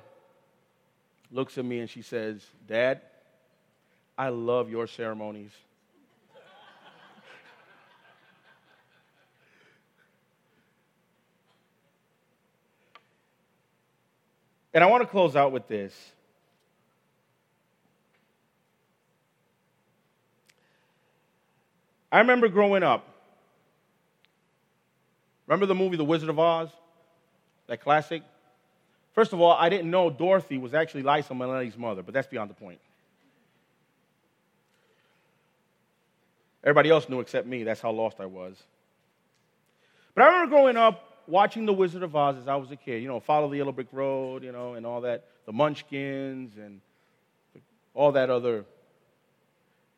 looks 1.32 1.58
at 1.58 1.66
me 1.66 1.80
and 1.80 1.90
she 1.90 2.02
says, 2.02 2.46
Dad, 2.68 3.02
I 4.18 4.30
love 4.30 4.70
your 4.70 4.88
ceremonies. 4.88 5.52
And 14.74 14.84
I 14.84 14.88
want 14.88 15.02
to 15.02 15.08
close 15.08 15.36
out 15.36 15.52
with 15.52 15.68
this. 15.68 15.94
I 22.12 22.20
remember 22.20 22.48
growing 22.48 22.84
up. 22.84 23.08
Remember 25.48 25.66
the 25.66 25.76
movie 25.76 25.98
The 25.98 26.04
Wizard 26.04 26.30
of 26.30 26.40
Oz? 26.40 26.70
That 27.68 27.82
classic? 27.82 28.24
First 29.14 29.34
of 29.34 29.42
all, 29.42 29.52
I 29.52 29.70
didn't 29.70 29.90
know 29.90 30.10
Dorothy 30.10 30.58
was 30.58 30.74
actually 30.74 31.04
Liza 31.04 31.34
Minnelli's 31.34 31.78
mother, 31.78 32.04
but 32.04 32.14
that's 32.14 32.28
beyond 32.28 32.50
the 32.50 32.54
point. 32.54 32.80
Everybody 36.64 36.90
else 36.90 37.08
knew 37.10 37.20
except 37.20 37.48
me. 37.48 37.64
That's 37.64 37.82
how 37.82 37.92
lost 37.92 38.18
I 38.20 38.26
was. 38.26 38.56
But 40.14 40.24
I 40.24 40.28
remember 40.28 40.56
growing 40.56 40.78
up 40.78 41.09
watching 41.30 41.66
The 41.66 41.74
Wizard 41.74 42.04
of 42.04 42.16
Oz 42.16 42.38
as 42.38 42.48
I 42.48 42.56
was 42.56 42.72
a 42.72 42.76
kid, 42.76 43.02
you 43.02 43.08
know, 43.08 43.20
follow 43.20 43.50
the 43.50 43.58
yellow 43.58 43.72
brick 43.72 43.88
road, 43.92 44.44
you 44.44 44.52
know, 44.52 44.74
and 44.74 44.86
all 44.86 45.02
that, 45.02 45.26
the 45.46 45.54
munchkins 45.54 46.58
and 46.58 46.82
all 47.94 48.14
that 48.14 48.30
other 48.30 48.66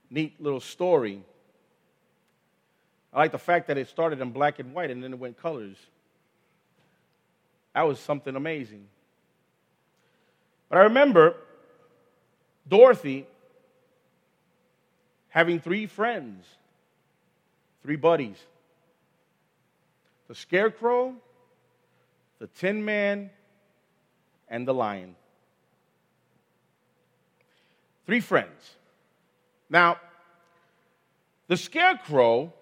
neat 0.09 0.41
little 0.41 0.59
story. 0.59 1.23
I 3.13 3.19
like 3.19 3.31
the 3.31 3.39
fact 3.39 3.67
that 3.67 3.77
it 3.77 3.89
started 3.89 4.21
in 4.21 4.31
black 4.31 4.59
and 4.59 4.73
white 4.73 4.91
and 4.91 5.03
then 5.03 5.13
it 5.13 5.19
went 5.19 5.41
colors. 5.41 5.77
That 7.73 7.83
was 7.83 7.99
something 7.99 8.35
amazing. 8.35 8.87
But 10.69 10.79
I 10.79 10.81
remember 10.83 11.35
Dorothy 12.67 13.25
having 15.29 15.59
three 15.59 15.85
friends, 15.85 16.45
three 17.83 17.95
buddies 17.95 18.37
the 20.31 20.35
Scarecrow, 20.35 21.13
the 22.39 22.47
Tin 22.47 22.85
Man, 22.85 23.31
and 24.47 24.65
the 24.65 24.73
lion. 24.73 25.17
Three 28.05 28.21
friends. 28.21 28.77
Now, 29.69 29.97
the 31.49 31.57
scarecrow 31.57 32.53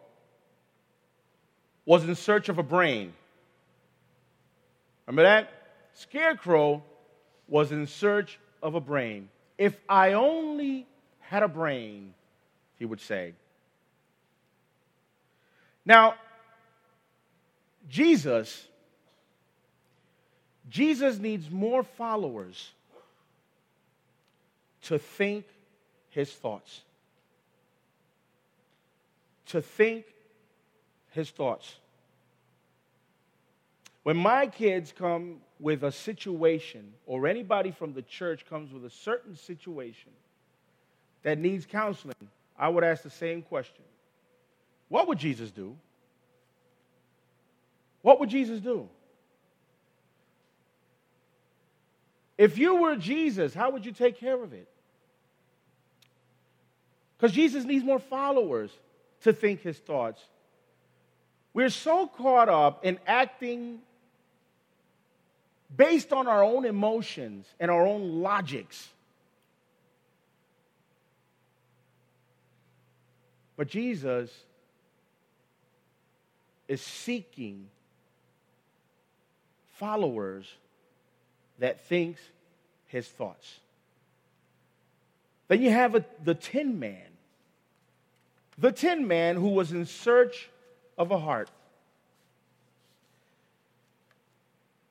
was 1.85 2.03
in 2.03 2.15
search 2.15 2.49
of 2.49 2.57
a 2.57 2.63
brain. 2.63 3.13
Remember 5.05 5.21
that? 5.29 5.51
Scarecrow 5.93 6.83
was 7.47 7.71
in 7.71 7.85
search 7.85 8.39
of 8.63 8.73
a 8.73 8.81
brain. 8.81 9.29
If 9.59 9.77
I 9.87 10.13
only 10.13 10.87
had 11.19 11.43
a 11.43 11.47
brain, 11.47 12.15
he 12.79 12.85
would 12.85 12.99
say. 12.99 13.35
Now, 15.85 16.15
Jesus, 17.89 18.67
Jesus 20.69 21.17
needs 21.17 21.49
more 21.49 21.83
followers 21.83 22.71
to 24.83 24.99
think 24.99 25.45
his 26.09 26.31
thoughts. 26.31 26.81
To 29.47 29.61
think 29.61 30.05
his 31.11 31.31
thoughts. 31.31 31.75
When 34.03 34.17
my 34.17 34.47
kids 34.47 34.93
come 34.97 35.37
with 35.59 35.83
a 35.83 35.91
situation, 35.91 36.93
or 37.05 37.27
anybody 37.27 37.71
from 37.71 37.93
the 37.93 38.01
church 38.03 38.45
comes 38.47 38.71
with 38.71 38.85
a 38.85 38.89
certain 38.89 39.35
situation 39.35 40.11
that 41.23 41.37
needs 41.37 41.65
counseling, 41.65 42.15
I 42.57 42.69
would 42.69 42.83
ask 42.83 43.03
the 43.03 43.09
same 43.09 43.41
question 43.41 43.83
What 44.87 45.07
would 45.07 45.17
Jesus 45.17 45.51
do? 45.51 45.75
What 48.01 48.19
would 48.19 48.29
Jesus 48.29 48.59
do? 48.59 48.87
If 52.37 52.57
you 52.57 52.75
were 52.75 52.95
Jesus, 52.95 53.53
how 53.53 53.71
would 53.71 53.85
you 53.85 53.91
take 53.91 54.17
care 54.17 54.41
of 54.41 54.53
it? 54.53 54.67
Because 57.17 57.33
Jesus 57.33 57.65
needs 57.65 57.83
more 57.83 57.99
followers 57.99 58.71
to 59.23 59.33
think 59.33 59.61
his 59.61 59.77
thoughts. 59.77 60.21
We're 61.53 61.69
so 61.69 62.07
caught 62.07 62.47
up 62.47 62.85
in 62.85 62.97
acting 63.05 63.79
based 65.75 66.13
on 66.13 66.27
our 66.27 66.43
own 66.43 66.65
emotions 66.65 67.45
and 67.59 67.69
our 67.69 67.85
own 67.85 68.21
logics. 68.21 68.87
But 73.57 73.67
Jesus 73.67 74.31
is 76.69 76.81
seeking 76.81 77.67
followers 79.79 80.45
that 81.57 81.81
thinks 81.87 82.21
his 82.87 83.07
thoughts. 83.07 83.59
Then 85.47 85.61
you 85.61 85.71
have 85.71 85.95
a, 85.95 86.05
the 86.23 86.35
tin 86.35 86.79
man. 86.79 87.07
The 88.57 88.71
tin 88.71 89.07
man 89.07 89.37
who 89.37 89.49
was 89.49 89.71
in 89.71 89.85
search 89.85 90.49
of 90.97 91.11
a 91.11 91.17
heart. 91.17 91.49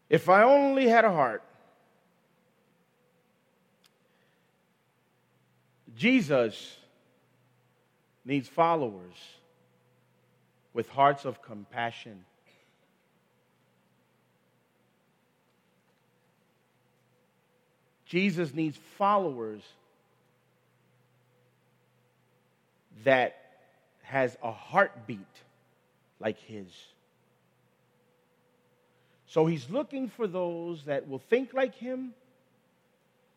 If 0.09 0.29
I 0.29 0.43
only 0.43 0.89
had 0.89 1.05
a 1.05 1.13
heart, 1.13 1.43
Jesus 5.95 6.77
needs 8.25 8.49
followers 8.49 9.17
with 10.73 10.89
hearts 10.89 11.25
of 11.25 11.43
compassion. 11.43 12.25
Jesus 18.09 18.55
needs 18.55 18.77
followers 18.97 19.63
that 23.05 23.37
has 24.03 24.37
a 24.43 24.51
heartbeat 24.51 25.21
like 26.19 26.39
his. 26.41 26.67
So 29.27 29.45
he's 29.45 29.69
looking 29.69 30.09
for 30.09 30.27
those 30.27 30.83
that 30.85 31.07
will 31.07 31.19
think 31.19 31.53
like 31.53 31.75
him, 31.75 32.15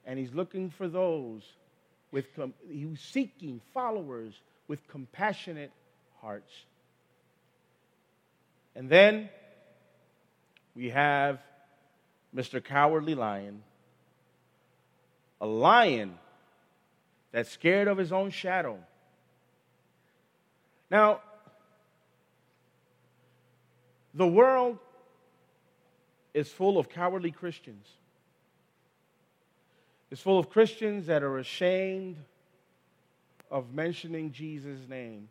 and 0.06 0.18
he's 0.18 0.34
looking 0.34 0.70
for 0.70 0.88
those 0.88 1.44
with, 2.12 2.34
com- 2.34 2.54
he's 2.70 3.00
seeking 3.02 3.60
followers 3.74 4.34
with 4.70 4.88
compassionate 4.88 5.72
hearts. 6.22 6.54
And 8.74 8.90
then 8.90 9.30
we 10.76 10.92
have 10.92 11.40
Mr. 12.34 12.64
Cowardly 12.64 13.16
Lion, 13.16 13.64
a 15.42 15.46
lion 15.46 16.18
that's 17.32 17.50
scared 17.50 17.88
of 17.88 17.98
his 17.98 18.14
own 18.14 18.30
shadow. 18.30 18.78
Now, 20.90 21.22
the 24.14 24.28
world 24.28 24.78
is 26.34 26.50
full 26.50 26.78
of 26.78 26.90
cowardly 26.90 27.32
Christians. 27.32 27.88
It's 30.12 30.22
full 30.22 30.38
of 30.38 30.50
Christians 30.50 31.08
that 31.08 31.24
are 31.24 31.40
ashamed 31.40 32.18
of 33.50 33.74
mentioning 33.74 34.32
Jesus' 34.32 34.88
name. 34.88 35.30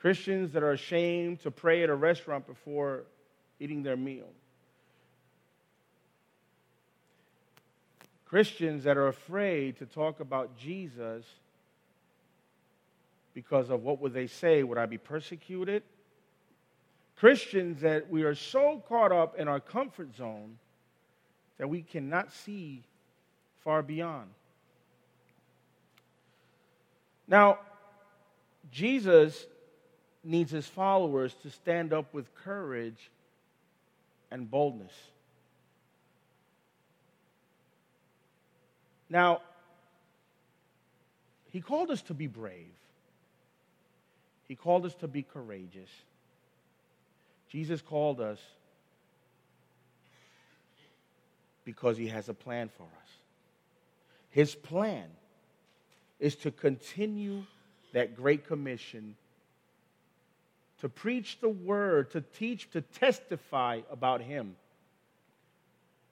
Christians 0.00 0.52
that 0.52 0.62
are 0.62 0.72
ashamed 0.72 1.40
to 1.42 1.50
pray 1.50 1.82
at 1.82 1.90
a 1.90 1.94
restaurant 1.94 2.46
before 2.46 3.02
eating 3.60 3.82
their 3.82 3.96
meal. 3.96 4.28
Christians 8.28 8.84
that 8.84 8.98
are 8.98 9.08
afraid 9.08 9.78
to 9.78 9.86
talk 9.86 10.20
about 10.20 10.56
Jesus 10.58 11.24
because 13.32 13.70
of 13.70 13.82
what 13.82 14.00
would 14.00 14.12
they 14.12 14.26
say? 14.26 14.62
Would 14.62 14.76
I 14.76 14.84
be 14.84 14.98
persecuted? 14.98 15.82
Christians 17.16 17.80
that 17.80 18.10
we 18.10 18.24
are 18.24 18.34
so 18.34 18.82
caught 18.86 19.12
up 19.12 19.38
in 19.38 19.48
our 19.48 19.60
comfort 19.60 20.14
zone 20.14 20.58
that 21.56 21.68
we 21.68 21.82
cannot 21.82 22.30
see 22.32 22.82
far 23.64 23.82
beyond. 23.82 24.28
Now, 27.26 27.58
Jesus 28.70 29.46
needs 30.22 30.50
his 30.50 30.66
followers 30.66 31.34
to 31.42 31.50
stand 31.50 31.94
up 31.94 32.12
with 32.12 32.34
courage 32.34 33.10
and 34.30 34.50
boldness. 34.50 34.92
Now, 39.10 39.42
he 41.50 41.60
called 41.60 41.90
us 41.90 42.02
to 42.02 42.14
be 42.14 42.26
brave. 42.26 42.66
He 44.46 44.54
called 44.54 44.86
us 44.86 44.94
to 44.96 45.08
be 45.08 45.22
courageous. 45.22 45.90
Jesus 47.50 47.80
called 47.80 48.20
us 48.20 48.38
because 51.64 51.96
he 51.96 52.08
has 52.08 52.28
a 52.28 52.34
plan 52.34 52.68
for 52.68 52.84
us. 52.84 53.10
His 54.30 54.54
plan 54.54 55.06
is 56.18 56.36
to 56.36 56.50
continue 56.50 57.44
that 57.92 58.16
great 58.16 58.46
commission 58.46 59.16
to 60.80 60.88
preach 60.88 61.38
the 61.40 61.48
word, 61.48 62.10
to 62.12 62.20
teach, 62.20 62.70
to 62.70 62.80
testify 62.80 63.80
about 63.90 64.20
him. 64.20 64.54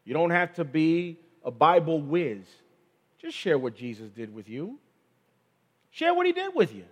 You 0.05 0.15
don't 0.15 0.31
have 0.31 0.55
to 0.55 0.65
be 0.65 1.19
a 1.45 1.51
Bible 1.51 2.01
whiz. 2.01 2.45
Just 3.27 3.39
share 3.39 3.59
what 3.59 3.75
Jesus 3.75 4.09
did 4.11 4.33
with 4.33 4.49
you. 4.49 4.79
Share 5.91 6.15
what 6.15 6.27
he 6.27 6.33
did 6.33 6.55
with 6.55 6.73
you. 6.73 6.85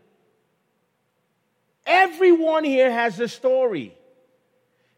Everyone 1.86 2.64
here 2.64 2.90
has 2.90 3.20
a 3.20 3.28
story. 3.28 3.96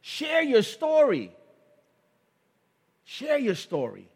Share 0.00 0.40
your 0.40 0.62
story. 0.62 1.30
Share 3.04 3.36
your 3.36 3.54
story. 3.54 4.08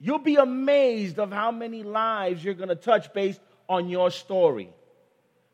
You'll 0.00 0.18
be 0.18 0.36
amazed 0.36 1.18
of 1.18 1.30
how 1.30 1.50
many 1.50 1.82
lives 1.82 2.42
you're 2.42 2.54
going 2.54 2.70
to 2.70 2.74
touch 2.74 3.12
based 3.12 3.42
on 3.68 3.90
your 3.90 4.10
story. 4.10 4.70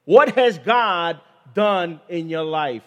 What 0.05 0.37
has 0.37 0.57
God 0.59 1.18
done 1.53 2.01
in 2.09 2.29
your 2.29 2.45
life? 2.45 2.85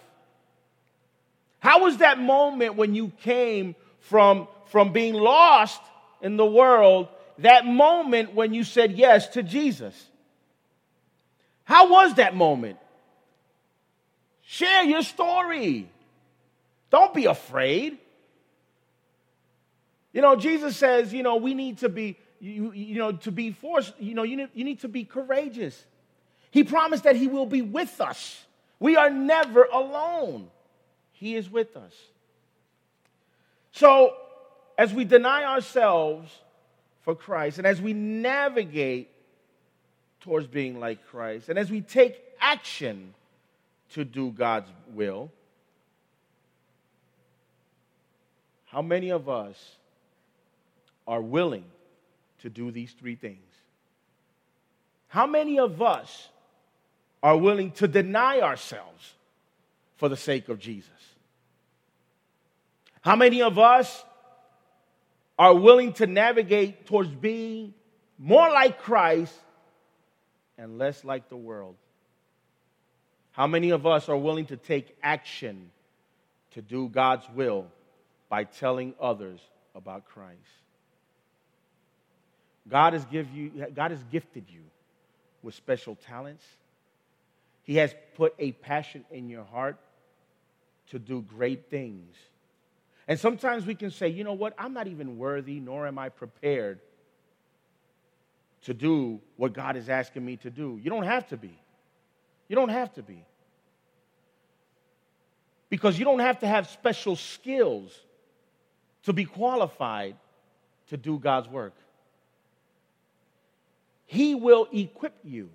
How 1.58 1.82
was 1.82 1.98
that 1.98 2.18
moment 2.18 2.76
when 2.76 2.94
you 2.94 3.12
came 3.24 3.74
from, 4.00 4.48
from 4.68 4.94
being 4.94 5.12
lost 5.12 5.82
in 6.20 6.36
the 6.36 6.46
world, 6.46 7.08
that 7.38 7.66
moment 7.66 8.34
when 8.34 8.52
you 8.52 8.64
said 8.64 8.92
yes 8.92 9.28
to 9.28 9.42
Jesus? 9.42 9.94
How 11.64 11.90
was 11.90 12.14
that 12.14 12.34
moment? 12.34 12.78
Share 14.42 14.84
your 14.84 15.02
story. 15.02 15.88
Don't 16.90 17.12
be 17.12 17.26
afraid. 17.26 17.98
You 20.12 20.22
know, 20.22 20.36
Jesus 20.36 20.76
says, 20.76 21.12
you 21.12 21.22
know, 21.22 21.36
we 21.36 21.54
need 21.54 21.78
to 21.78 21.88
be, 21.88 22.16
you, 22.40 22.72
you 22.72 22.98
know, 22.98 23.12
to 23.12 23.30
be 23.30 23.52
forced, 23.52 23.92
you 24.00 24.14
know, 24.14 24.22
you 24.22 24.36
need, 24.36 24.48
you 24.54 24.64
need 24.64 24.80
to 24.80 24.88
be 24.88 25.04
courageous. 25.04 25.84
He 26.50 26.64
promised 26.64 27.04
that 27.04 27.16
He 27.16 27.26
will 27.26 27.46
be 27.46 27.62
with 27.62 28.00
us. 28.00 28.44
We 28.80 28.96
are 28.96 29.10
never 29.10 29.64
alone. 29.64 30.48
He 31.12 31.34
is 31.36 31.50
with 31.50 31.76
us. 31.76 31.92
So, 33.72 34.14
as 34.78 34.94
we 34.94 35.04
deny 35.04 35.42
ourselves 35.42 36.32
for 37.02 37.16
Christ, 37.16 37.58
and 37.58 37.66
as 37.66 37.82
we 37.82 37.92
navigate 37.92 39.10
towards 40.20 40.46
being 40.46 40.78
like 40.78 41.04
Christ, 41.08 41.48
and 41.48 41.58
as 41.58 41.68
we 41.70 41.80
take 41.80 42.22
action 42.40 43.12
to 43.90 44.04
do 44.04 44.30
God's 44.30 44.70
will, 44.92 45.32
how 48.66 48.82
many 48.82 49.10
of 49.10 49.28
us 49.28 49.76
are 51.06 51.20
willing 51.20 51.64
to 52.42 52.50
do 52.50 52.70
these 52.70 52.92
three 52.92 53.16
things? 53.16 53.38
How 55.08 55.26
many 55.26 55.58
of 55.58 55.82
us 55.82 56.28
are 57.22 57.36
willing 57.36 57.72
to 57.72 57.88
deny 57.88 58.40
ourselves 58.40 59.14
for 59.96 60.08
the 60.08 60.16
sake 60.16 60.48
of 60.48 60.60
Jesus? 60.60 60.90
How 63.00 63.16
many 63.16 63.40
of 63.40 63.58
us 63.58 64.04
are 65.38 65.54
willing 65.54 65.92
to 65.94 66.06
navigate 66.06 66.86
towards 66.86 67.10
being 67.10 67.72
more 68.18 68.50
like 68.50 68.80
Christ 68.80 69.34
and 70.56 70.78
less 70.78 71.04
like 71.04 71.28
the 71.28 71.36
world? 71.36 71.76
How 73.32 73.46
many 73.46 73.70
of 73.70 73.86
us 73.86 74.08
are 74.08 74.16
willing 74.16 74.46
to 74.46 74.56
take 74.56 74.96
action 75.02 75.70
to 76.52 76.62
do 76.62 76.88
God's 76.88 77.26
will 77.34 77.66
by 78.28 78.44
telling 78.44 78.94
others 79.00 79.40
about 79.76 80.06
Christ? 80.06 80.38
God 82.68 82.92
has, 82.92 83.04
give 83.04 83.30
you, 83.32 83.50
God 83.74 83.92
has 83.92 84.02
gifted 84.10 84.44
you 84.48 84.62
with 85.42 85.54
special 85.54 85.94
talents. 85.94 86.44
He 87.62 87.76
has 87.76 87.94
put 88.16 88.34
a 88.38 88.52
passion 88.52 89.04
in 89.10 89.30
your 89.30 89.44
heart 89.44 89.78
to 90.90 90.98
do 90.98 91.22
great 91.22 91.70
things. 91.70 92.16
And 93.08 93.18
sometimes 93.18 93.64
we 93.64 93.74
can 93.74 93.90
say, 93.90 94.08
you 94.08 94.22
know 94.22 94.34
what, 94.34 94.54
I'm 94.58 94.74
not 94.74 94.86
even 94.86 95.16
worthy, 95.16 95.60
nor 95.60 95.86
am 95.86 95.98
I 95.98 96.10
prepared 96.10 96.80
to 98.64 98.74
do 98.74 99.20
what 99.36 99.54
God 99.54 99.76
is 99.76 99.88
asking 99.88 100.26
me 100.26 100.36
to 100.38 100.50
do. 100.50 100.78
You 100.82 100.90
don't 100.90 101.04
have 101.04 101.26
to 101.28 101.38
be. 101.38 101.58
You 102.48 102.56
don't 102.56 102.68
have 102.68 102.92
to 102.94 103.02
be. 103.02 103.24
Because 105.70 105.98
you 105.98 106.04
don't 106.04 106.18
have 106.18 106.40
to 106.40 106.46
have 106.46 106.68
special 106.68 107.16
skills 107.16 107.98
to 109.04 109.14
be 109.14 109.24
qualified 109.24 110.16
to 110.88 110.98
do 110.98 111.18
God's 111.18 111.48
work. 111.48 111.74
He 114.04 114.34
will 114.34 114.68
equip 114.70 115.14
you. 115.24 115.48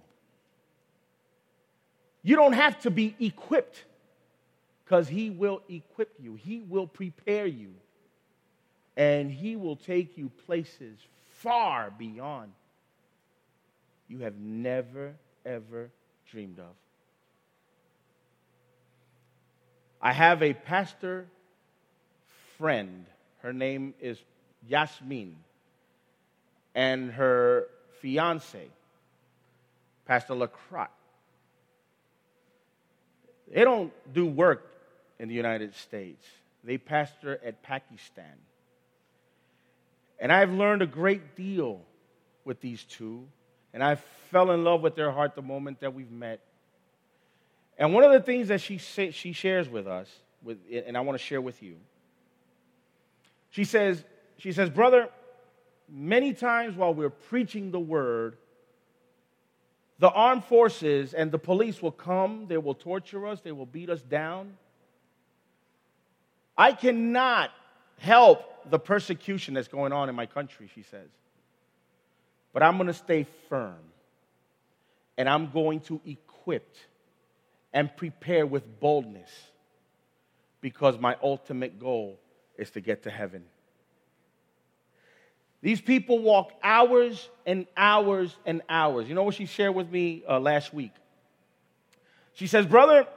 You 2.23 2.35
don't 2.35 2.53
have 2.53 2.79
to 2.81 2.89
be 2.89 3.15
equipped 3.19 3.83
because 4.83 5.07
He 5.07 5.29
will 5.29 5.61
equip 5.69 6.13
you, 6.19 6.35
He 6.35 6.61
will 6.61 6.87
prepare 6.87 7.45
you, 7.45 7.73
and 8.95 9.31
He 9.31 9.55
will 9.55 9.75
take 9.75 10.17
you 10.17 10.29
places 10.45 10.97
far 11.39 11.91
beyond 11.91 12.51
you 14.07 14.19
have 14.19 14.37
never, 14.37 15.15
ever 15.45 15.89
dreamed 16.29 16.59
of. 16.59 16.75
I 20.01 20.11
have 20.11 20.43
a 20.43 20.53
pastor 20.53 21.25
friend. 22.57 23.05
Her 23.41 23.53
name 23.53 23.93
is 24.01 24.17
Yasmin. 24.67 25.35
And 26.75 27.11
her 27.11 27.67
fiance, 28.01 28.67
Pastor 30.05 30.35
Lacroix. 30.35 30.87
They 33.51 33.63
don't 33.63 33.93
do 34.13 34.25
work 34.25 34.72
in 35.19 35.27
the 35.27 35.35
United 35.35 35.75
States, 35.75 36.25
they 36.63 36.77
pastor 36.77 37.39
at 37.45 37.61
Pakistan. 37.63 38.33
And 40.19 40.31
I've 40.31 40.51
learned 40.51 40.81
a 40.81 40.87
great 40.87 41.35
deal 41.35 41.81
with 42.45 42.61
these 42.61 42.83
two, 42.83 43.27
and 43.73 43.83
I 43.83 43.95
fell 44.31 44.51
in 44.51 44.63
love 44.63 44.81
with 44.81 44.95
their 44.95 45.11
heart 45.11 45.35
the 45.35 45.41
moment 45.41 45.81
that 45.81 45.93
we've 45.93 46.11
met. 46.11 46.39
And 47.77 47.93
one 47.93 48.03
of 48.03 48.11
the 48.11 48.21
things 48.21 48.49
that 48.49 48.61
she, 48.61 48.77
say, 48.77 49.11
she 49.11 49.33
shares 49.33 49.67
with 49.67 49.87
us, 49.87 50.09
with, 50.43 50.59
and 50.85 50.95
I 50.95 51.01
want 51.01 51.17
to 51.17 51.23
share 51.23 51.41
with 51.41 51.61
you, 51.63 51.77
she 53.49 53.63
says, 53.63 54.03
she 54.37 54.51
says, 54.51 54.69
brother, 54.69 55.09
many 55.89 56.33
times 56.33 56.75
while 56.75 56.93
we're 56.93 57.09
preaching 57.09 57.71
the 57.71 57.79
word, 57.79 58.37
the 59.99 60.09
armed 60.09 60.43
forces 60.43 61.13
and 61.13 61.31
the 61.31 61.39
police 61.39 61.81
will 61.81 61.91
come, 61.91 62.47
they 62.47 62.57
will 62.57 62.73
torture 62.73 63.27
us, 63.27 63.41
they 63.41 63.51
will 63.51 63.65
beat 63.65 63.89
us 63.89 64.01
down. 64.01 64.57
I 66.57 66.73
cannot 66.73 67.51
help 67.97 68.69
the 68.69 68.79
persecution 68.79 69.53
that's 69.53 69.67
going 69.67 69.91
on 69.91 70.09
in 70.09 70.15
my 70.15 70.25
country, 70.25 70.69
she 70.73 70.83
says. 70.83 71.09
But 72.53 72.63
I'm 72.63 72.77
going 72.77 72.87
to 72.87 72.93
stay 72.93 73.25
firm 73.49 73.79
and 75.17 75.27
I'm 75.27 75.51
going 75.51 75.79
to 75.81 75.99
equip 76.05 76.75
and 77.73 77.95
prepare 77.95 78.45
with 78.45 78.79
boldness 78.79 79.31
because 80.61 80.97
my 80.99 81.17
ultimate 81.21 81.79
goal 81.79 82.19
is 82.57 82.69
to 82.71 82.81
get 82.81 83.03
to 83.03 83.09
heaven. 83.09 83.43
These 85.61 85.81
people 85.81 86.19
walk 86.19 86.51
hours 86.61 87.29
and 87.45 87.65
hours 87.75 88.35
and 88.45 88.61
hours. 88.67 89.07
You 89.07 89.15
know 89.15 89.23
what 89.23 89.35
she 89.35 89.45
shared 89.45 89.73
with 89.73 89.89
me 89.89 90.23
uh, 90.27 90.39
last 90.39 90.73
week? 90.73 90.91
She 92.33 92.47
says, 92.47 92.65
Brother, 92.65 93.07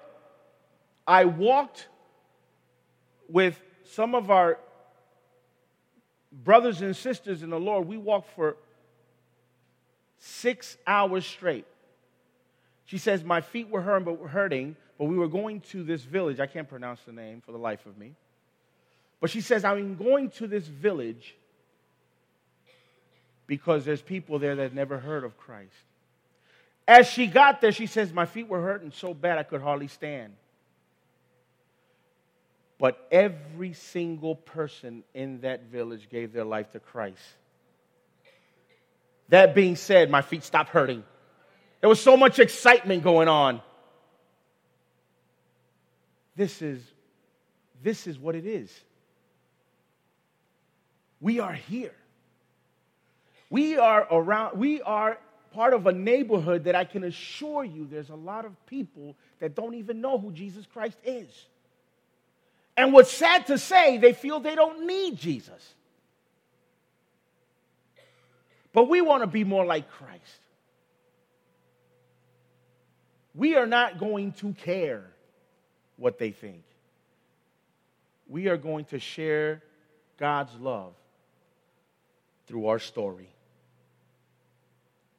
I 1.07 1.25
walked 1.25 1.89
with 3.29 3.61
some 3.85 4.15
of 4.15 4.31
our 4.31 4.59
brothers 6.33 6.83
and 6.83 6.95
sisters 6.95 7.43
in 7.43 7.51
the 7.51 7.61
Lord. 7.61 7.87
We 7.87 7.97
walked 7.97 8.31
for 8.35 8.57
six 10.19 10.77
hours 10.87 11.27
straight. 11.27 11.67
She 12.85 12.99
says, 12.99 13.25
My 13.25 13.41
feet 13.41 13.69
were 13.69 13.83
hurting, 13.83 14.77
but 14.99 15.07
we 15.07 15.17
were 15.17 15.29
going 15.29 15.61
to 15.73 15.83
this 15.83 16.03
village. 16.03 16.41
I 16.41 16.47
can't 16.47 16.69
pronounce 16.69 17.01
the 17.03 17.13
name 17.13 17.43
for 17.45 17.53
the 17.53 17.59
life 17.59 17.85
of 17.87 17.99
me. 17.99 18.13
But 19.21 19.31
she 19.31 19.41
says, 19.41 19.65
I'm 19.65 19.97
going 19.97 20.31
to 20.31 20.47
this 20.47 20.67
village 20.67 21.35
because 23.47 23.85
there's 23.85 24.03
people 24.03 24.39
there 24.39 24.57
that 24.57 24.75
never 24.75 24.99
heard 24.99 25.25
of 25.25 25.37
Christ. 25.37 25.73
As 26.87 27.09
she 27.09 27.27
got 27.27 27.61
there, 27.61 27.73
she 27.73 27.87
says, 27.87 28.13
My 28.13 28.27
feet 28.27 28.49
were 28.49 28.61
hurting 28.61 28.93
so 28.93 29.15
bad 29.15 29.39
I 29.39 29.43
could 29.43 29.61
hardly 29.61 29.89
stand. 29.89 30.35
But 32.79 33.07
every 33.11 33.73
single 33.73 34.35
person 34.35 35.03
in 35.15 35.41
that 35.41 35.65
village 35.65 36.09
gave 36.11 36.33
their 36.33 36.45
life 36.45 36.73
to 36.73 36.81
Christ. 36.81 37.23
That 39.29 39.55
being 39.55 39.77
said, 39.77 40.11
my 40.11 40.23
feet 40.23 40.45
stopped 40.45 40.71
hurting. 40.71 41.03
There 41.81 41.89
was 41.89 42.01
so 42.01 42.17
much 42.17 42.39
excitement 42.39 43.03
going 43.03 43.29
on. 43.29 43.61
This 46.37 46.61
is, 46.61 46.83
this 47.83 48.07
is 48.07 48.19
what 48.19 48.35
it 48.35 48.47
is. 48.47 48.71
We 51.21 51.41
are 51.41 51.55
here. 51.55 51.95
We 53.49 53.79
are 53.79 54.07
around, 54.11 54.59
we 54.59 54.83
are 54.83 55.19
part 55.53 55.73
of 55.73 55.87
a 55.87 55.93
neighborhood 55.93 56.65
that 56.65 56.75
I 56.75 56.85
can 56.85 57.05
assure 57.05 57.65
you 57.65 57.87
there's 57.91 58.11
a 58.11 58.15
lot 58.15 58.45
of 58.45 58.53
people 58.67 59.17
that 59.39 59.55
don't 59.55 59.75
even 59.75 60.03
know 60.03 60.19
who 60.19 60.31
Jesus 60.31 60.67
Christ 60.67 60.99
is. 61.05 61.47
And 62.77 62.93
what's 62.93 63.11
sad 63.11 63.47
to 63.47 63.59
say, 63.59 63.99
they 63.99 64.13
feel 64.13 64.41
they 64.41 64.55
don't 64.55 64.87
need 64.87 65.17
Jesus. 65.17 65.75
But 68.73 68.89
we 68.89 69.01
want 69.01 69.23
to 69.23 69.27
be 69.27 69.45
more 69.45 69.65
like 69.65 69.91
Christ. 69.91 70.41
We 73.35 73.57
are 73.57 73.67
not 73.67 73.99
going 73.99 74.33
to 74.33 74.53
care 74.53 75.05
what 75.97 76.19
they 76.19 76.31
think. 76.31 76.63
We 78.29 78.49
are 78.49 78.57
going 78.57 78.85
to 78.87 78.99
share 78.99 79.63
God's 80.19 80.55
love 80.61 80.93
through 82.47 82.67
our 82.67 82.79
story 82.79 83.29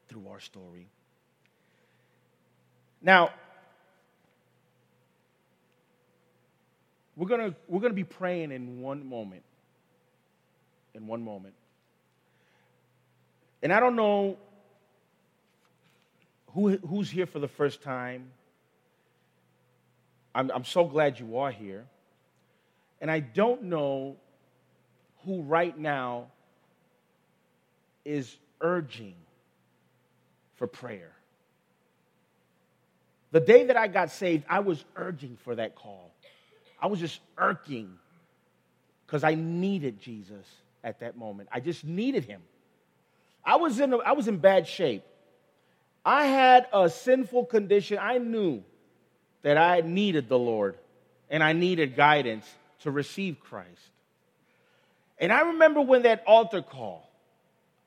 through 0.07 0.27
our 0.29 0.39
story. 0.39 0.87
Now, 3.01 3.31
we're 7.17 7.27
going 7.27 7.51
to 7.51 7.55
we're 7.67 7.81
going 7.81 7.91
to 7.91 7.95
be 7.95 8.03
praying 8.03 8.51
in 8.51 8.79
one 8.79 9.07
moment. 9.09 9.43
In 10.93 11.07
one 11.07 11.23
moment. 11.23 11.55
And 13.61 13.73
I 13.73 13.79
don't 13.79 13.95
know 13.95 14.37
who, 16.53 16.77
who's 16.77 17.09
here 17.09 17.25
for 17.25 17.39
the 17.39 17.47
first 17.47 17.81
time. 17.81 18.29
I'm, 20.33 20.51
I'm 20.53 20.63
so 20.63 20.85
glad 20.85 21.19
you 21.19 21.37
are 21.37 21.51
here. 21.51 21.85
And 23.01 23.09
I 23.09 23.19
don't 23.19 23.63
know 23.63 24.15
who 25.25 25.41
right 25.41 25.77
now 25.77 26.27
is 28.05 28.37
urging 28.61 29.15
for 30.55 30.67
prayer. 30.67 31.11
The 33.31 33.39
day 33.39 33.65
that 33.65 33.77
I 33.77 33.87
got 33.87 34.11
saved, 34.11 34.45
I 34.47 34.59
was 34.59 34.83
urging 34.95 35.37
for 35.43 35.55
that 35.55 35.75
call. 35.75 36.06
I 36.79 36.87
was 36.87 36.99
just 36.99 37.19
irking 37.37 37.91
because 39.05 39.23
I 39.23 39.35
needed 39.35 39.99
Jesus 39.99 40.45
at 40.83 40.99
that 40.99 41.17
moment. 41.17 41.49
I 41.51 41.59
just 41.59 41.83
needed 41.83 42.25
him. 42.25 42.41
I 43.43 43.55
was 43.55 43.79
in, 43.79 43.93
a, 43.93 43.97
I 43.97 44.11
was 44.11 44.27
in 44.27 44.37
bad 44.37 44.67
shape. 44.67 45.03
I 46.05 46.25
had 46.25 46.67
a 46.73 46.89
sinful 46.89 47.45
condition. 47.45 47.97
I 47.99 48.17
knew 48.17 48.63
that 49.41 49.57
I 49.57 49.81
needed 49.81 50.29
the 50.29 50.37
Lord 50.37 50.77
and 51.29 51.43
I 51.43 51.53
needed 51.53 51.95
guidance 51.95 52.45
to 52.81 52.91
receive 52.91 53.39
Christ. 53.39 53.69
And 55.19 55.31
I 55.31 55.41
remember 55.41 55.81
when 55.81 56.03
that 56.03 56.23
altar 56.27 56.61
call, 56.61 57.09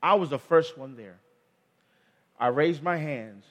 I 0.02 0.14
was 0.14 0.30
the 0.30 0.38
first 0.38 0.76
one 0.76 0.96
there. 0.96 1.18
I 2.38 2.48
raised 2.48 2.82
my 2.82 2.96
hands 2.96 3.44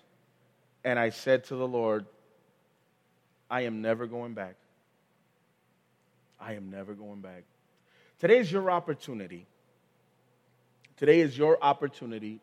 and 0.84 0.98
I 1.00 1.10
said 1.10 1.46
to 1.46 1.56
the 1.56 1.68
Lord, 1.68 2.06
I 3.50 3.62
am 3.62 3.82
never 3.82 4.08
going 4.08 4.34
back. 4.34 4.56
I 6.40 6.54
am 6.54 6.70
never 6.70 6.94
going 6.94 7.22
back. 7.22 7.44
Today 8.20 8.38
is 8.38 8.52
your 8.52 8.72
opportunity. 8.72 9.46
Today 10.98 11.22
is 11.22 11.38
your 11.38 11.58
opportunity 11.62 12.40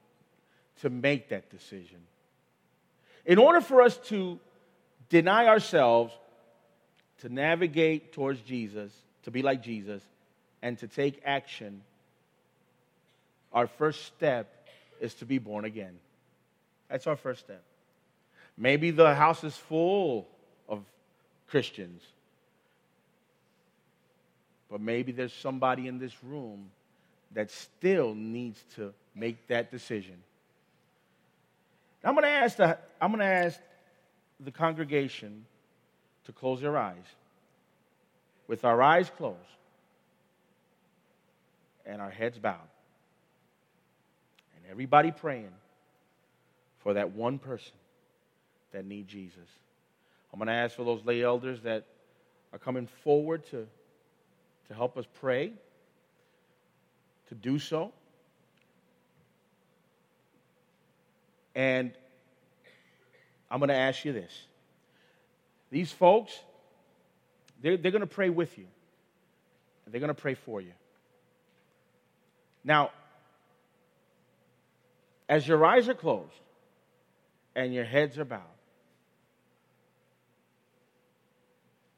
to 0.80 0.90
make 0.90 1.28
that 1.30 1.50
decision. 1.50 1.98
In 3.24 3.38
order 3.38 3.60
for 3.60 3.82
us 3.82 3.96
to 4.08 4.38
deny 5.08 5.46
ourselves, 5.46 6.12
to 7.18 7.28
navigate 7.28 8.12
towards 8.12 8.40
Jesus, 8.40 8.92
to 9.24 9.30
be 9.30 9.42
like 9.42 9.62
Jesus, 9.62 10.02
and 10.62 10.78
to 10.78 10.86
take 10.86 11.20
action, 11.24 11.82
our 13.52 13.66
first 13.66 14.04
step 14.04 14.68
is 15.00 15.14
to 15.14 15.26
be 15.26 15.38
born 15.38 15.64
again. 15.64 15.98
That's 16.88 17.06
our 17.06 17.16
first 17.16 17.40
step. 17.40 17.62
Maybe 18.56 18.90
the 18.90 19.14
house 19.14 19.44
is 19.44 19.56
full 19.56 20.28
of 20.68 20.82
Christians, 21.48 22.02
but 24.70 24.80
maybe 24.80 25.12
there's 25.12 25.32
somebody 25.32 25.86
in 25.86 25.98
this 25.98 26.12
room 26.24 26.70
that 27.32 27.50
still 27.50 28.14
needs 28.14 28.62
to 28.76 28.92
make 29.14 29.46
that 29.48 29.70
decision. 29.70 30.16
I'm 32.04 32.14
going 32.14 32.24
to 32.24 32.30
ask 32.30 32.56
the, 32.56 32.78
I'm 33.00 33.10
going 33.10 33.20
to 33.20 33.26
ask 33.26 33.60
the 34.40 34.50
congregation 34.50 35.44
to 36.24 36.32
close 36.32 36.60
their 36.60 36.76
eyes. 36.76 36.96
With 38.46 38.64
our 38.64 38.80
eyes 38.80 39.10
closed 39.16 39.38
and 41.84 42.00
our 42.00 42.10
heads 42.10 42.38
bowed. 42.38 42.58
And 44.56 44.70
everybody 44.70 45.10
praying 45.10 45.52
for 46.78 46.94
that 46.94 47.12
one 47.12 47.38
person 47.38 47.72
that 48.72 48.84
need 48.84 49.08
Jesus. 49.08 49.48
I'm 50.32 50.38
going 50.38 50.48
to 50.48 50.52
ask 50.52 50.76
for 50.76 50.84
those 50.84 51.04
lay 51.04 51.22
elders 51.22 51.60
that 51.62 51.84
are 52.52 52.58
coming 52.58 52.86
forward 53.02 53.44
to, 53.50 53.66
to 54.68 54.74
help 54.74 54.96
us 54.96 55.04
pray, 55.20 55.52
to 57.28 57.34
do 57.34 57.58
so. 57.58 57.92
And 61.54 61.92
I'm 63.50 63.60
going 63.60 63.68
to 63.68 63.74
ask 63.74 64.04
you 64.04 64.12
this. 64.12 64.32
These 65.70 65.90
folks, 65.90 66.38
they're, 67.62 67.76
they're 67.76 67.92
going 67.92 68.00
to 68.00 68.06
pray 68.06 68.30
with 68.30 68.56
you, 68.58 68.66
they're 69.86 70.00
going 70.00 70.08
to 70.08 70.14
pray 70.14 70.34
for 70.34 70.60
you. 70.60 70.72
Now, 72.64 72.90
as 75.28 75.46
your 75.46 75.64
eyes 75.64 75.88
are 75.88 75.94
closed 75.94 76.32
and 77.54 77.72
your 77.72 77.84
heads 77.84 78.18
are 78.18 78.24
bowed, 78.24 78.40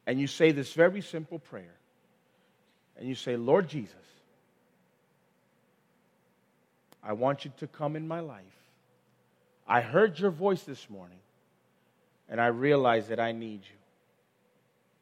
and 0.07 0.21
you 0.21 0.27
say 0.27 0.53
this 0.53 0.73
very 0.73 1.01
simple 1.01 1.39
prayer, 1.39 1.78
and 2.99 3.09
you 3.09 3.15
say, 3.15 3.37
Lord 3.37 3.69
Jesus, 3.69 3.95
I 7.03 7.13
want 7.13 7.45
you 7.45 7.53
to 7.59 7.67
come 7.67 7.95
in 7.97 8.09
my 8.09 8.21
life. 8.21 8.43
I 9.67 9.81
heard 9.81 10.19
your 10.19 10.31
voice 10.31 10.63
this 10.63 10.91
morning, 10.91 11.19
and 12.29 12.41
I 12.41 12.49
realize 12.49 13.09
that 13.09 13.21
I 13.21 13.33
need 13.33 13.61
you. 13.63 13.79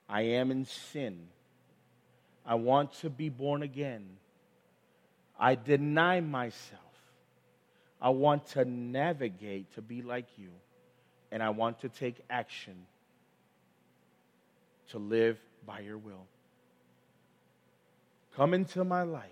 I 0.09 0.23
am 0.23 0.51
in 0.51 0.67
sin. 0.67 1.29
I 2.45 2.57
want 2.57 2.93
to 3.01 3.11
be 3.11 3.29
born 3.29 3.63
again. 3.63 4.07
I 5.39 5.55
deny 5.55 6.21
myself. 6.21 6.81
I 8.01 8.11
want 8.11 8.47
to 8.49 8.65
navigate 8.65 9.75
to 9.75 9.83
be 9.83 10.03
like 10.03 10.27
you, 10.37 10.51
and 11.33 11.43
I 11.43 11.51
want 11.51 11.81
to 11.81 11.89
take 11.89 12.17
action 12.29 12.75
to 14.91 14.99
live 14.99 15.39
by 15.67 15.81
your 15.81 15.99
will. 15.99 16.27
Come 18.37 18.53
into 18.53 18.85
my 18.85 19.03
life. 19.03 19.25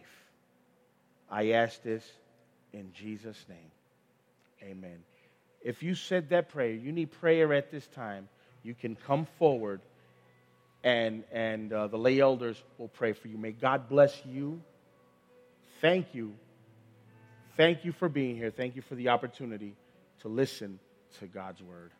I 1.30 1.50
ask 1.50 1.82
this 1.82 2.04
in 2.72 2.92
Jesus' 2.92 3.44
name. 3.48 3.70
Amen. 4.62 4.98
If 5.62 5.82
you 5.82 5.94
said 5.94 6.30
that 6.30 6.48
prayer, 6.48 6.72
you 6.72 6.90
need 6.90 7.12
prayer 7.12 7.52
at 7.52 7.70
this 7.70 7.86
time, 7.88 8.28
you 8.62 8.74
can 8.74 8.96
come 8.96 9.26
forward 9.38 9.80
and, 10.82 11.24
and 11.32 11.72
uh, 11.72 11.86
the 11.86 11.96
lay 11.96 12.20
elders 12.20 12.62
will 12.78 12.88
pray 12.88 13.12
for 13.12 13.28
you. 13.28 13.38
May 13.38 13.52
God 13.52 13.88
bless 13.88 14.14
you. 14.26 14.60
Thank 15.80 16.14
you. 16.14 16.34
Thank 17.56 17.84
you 17.84 17.92
for 17.92 18.08
being 18.08 18.36
here. 18.36 18.50
Thank 18.50 18.76
you 18.76 18.82
for 18.82 18.94
the 18.94 19.08
opportunity 19.08 19.76
to 20.20 20.28
listen 20.28 20.78
to 21.18 21.26
God's 21.26 21.62
word. 21.62 21.90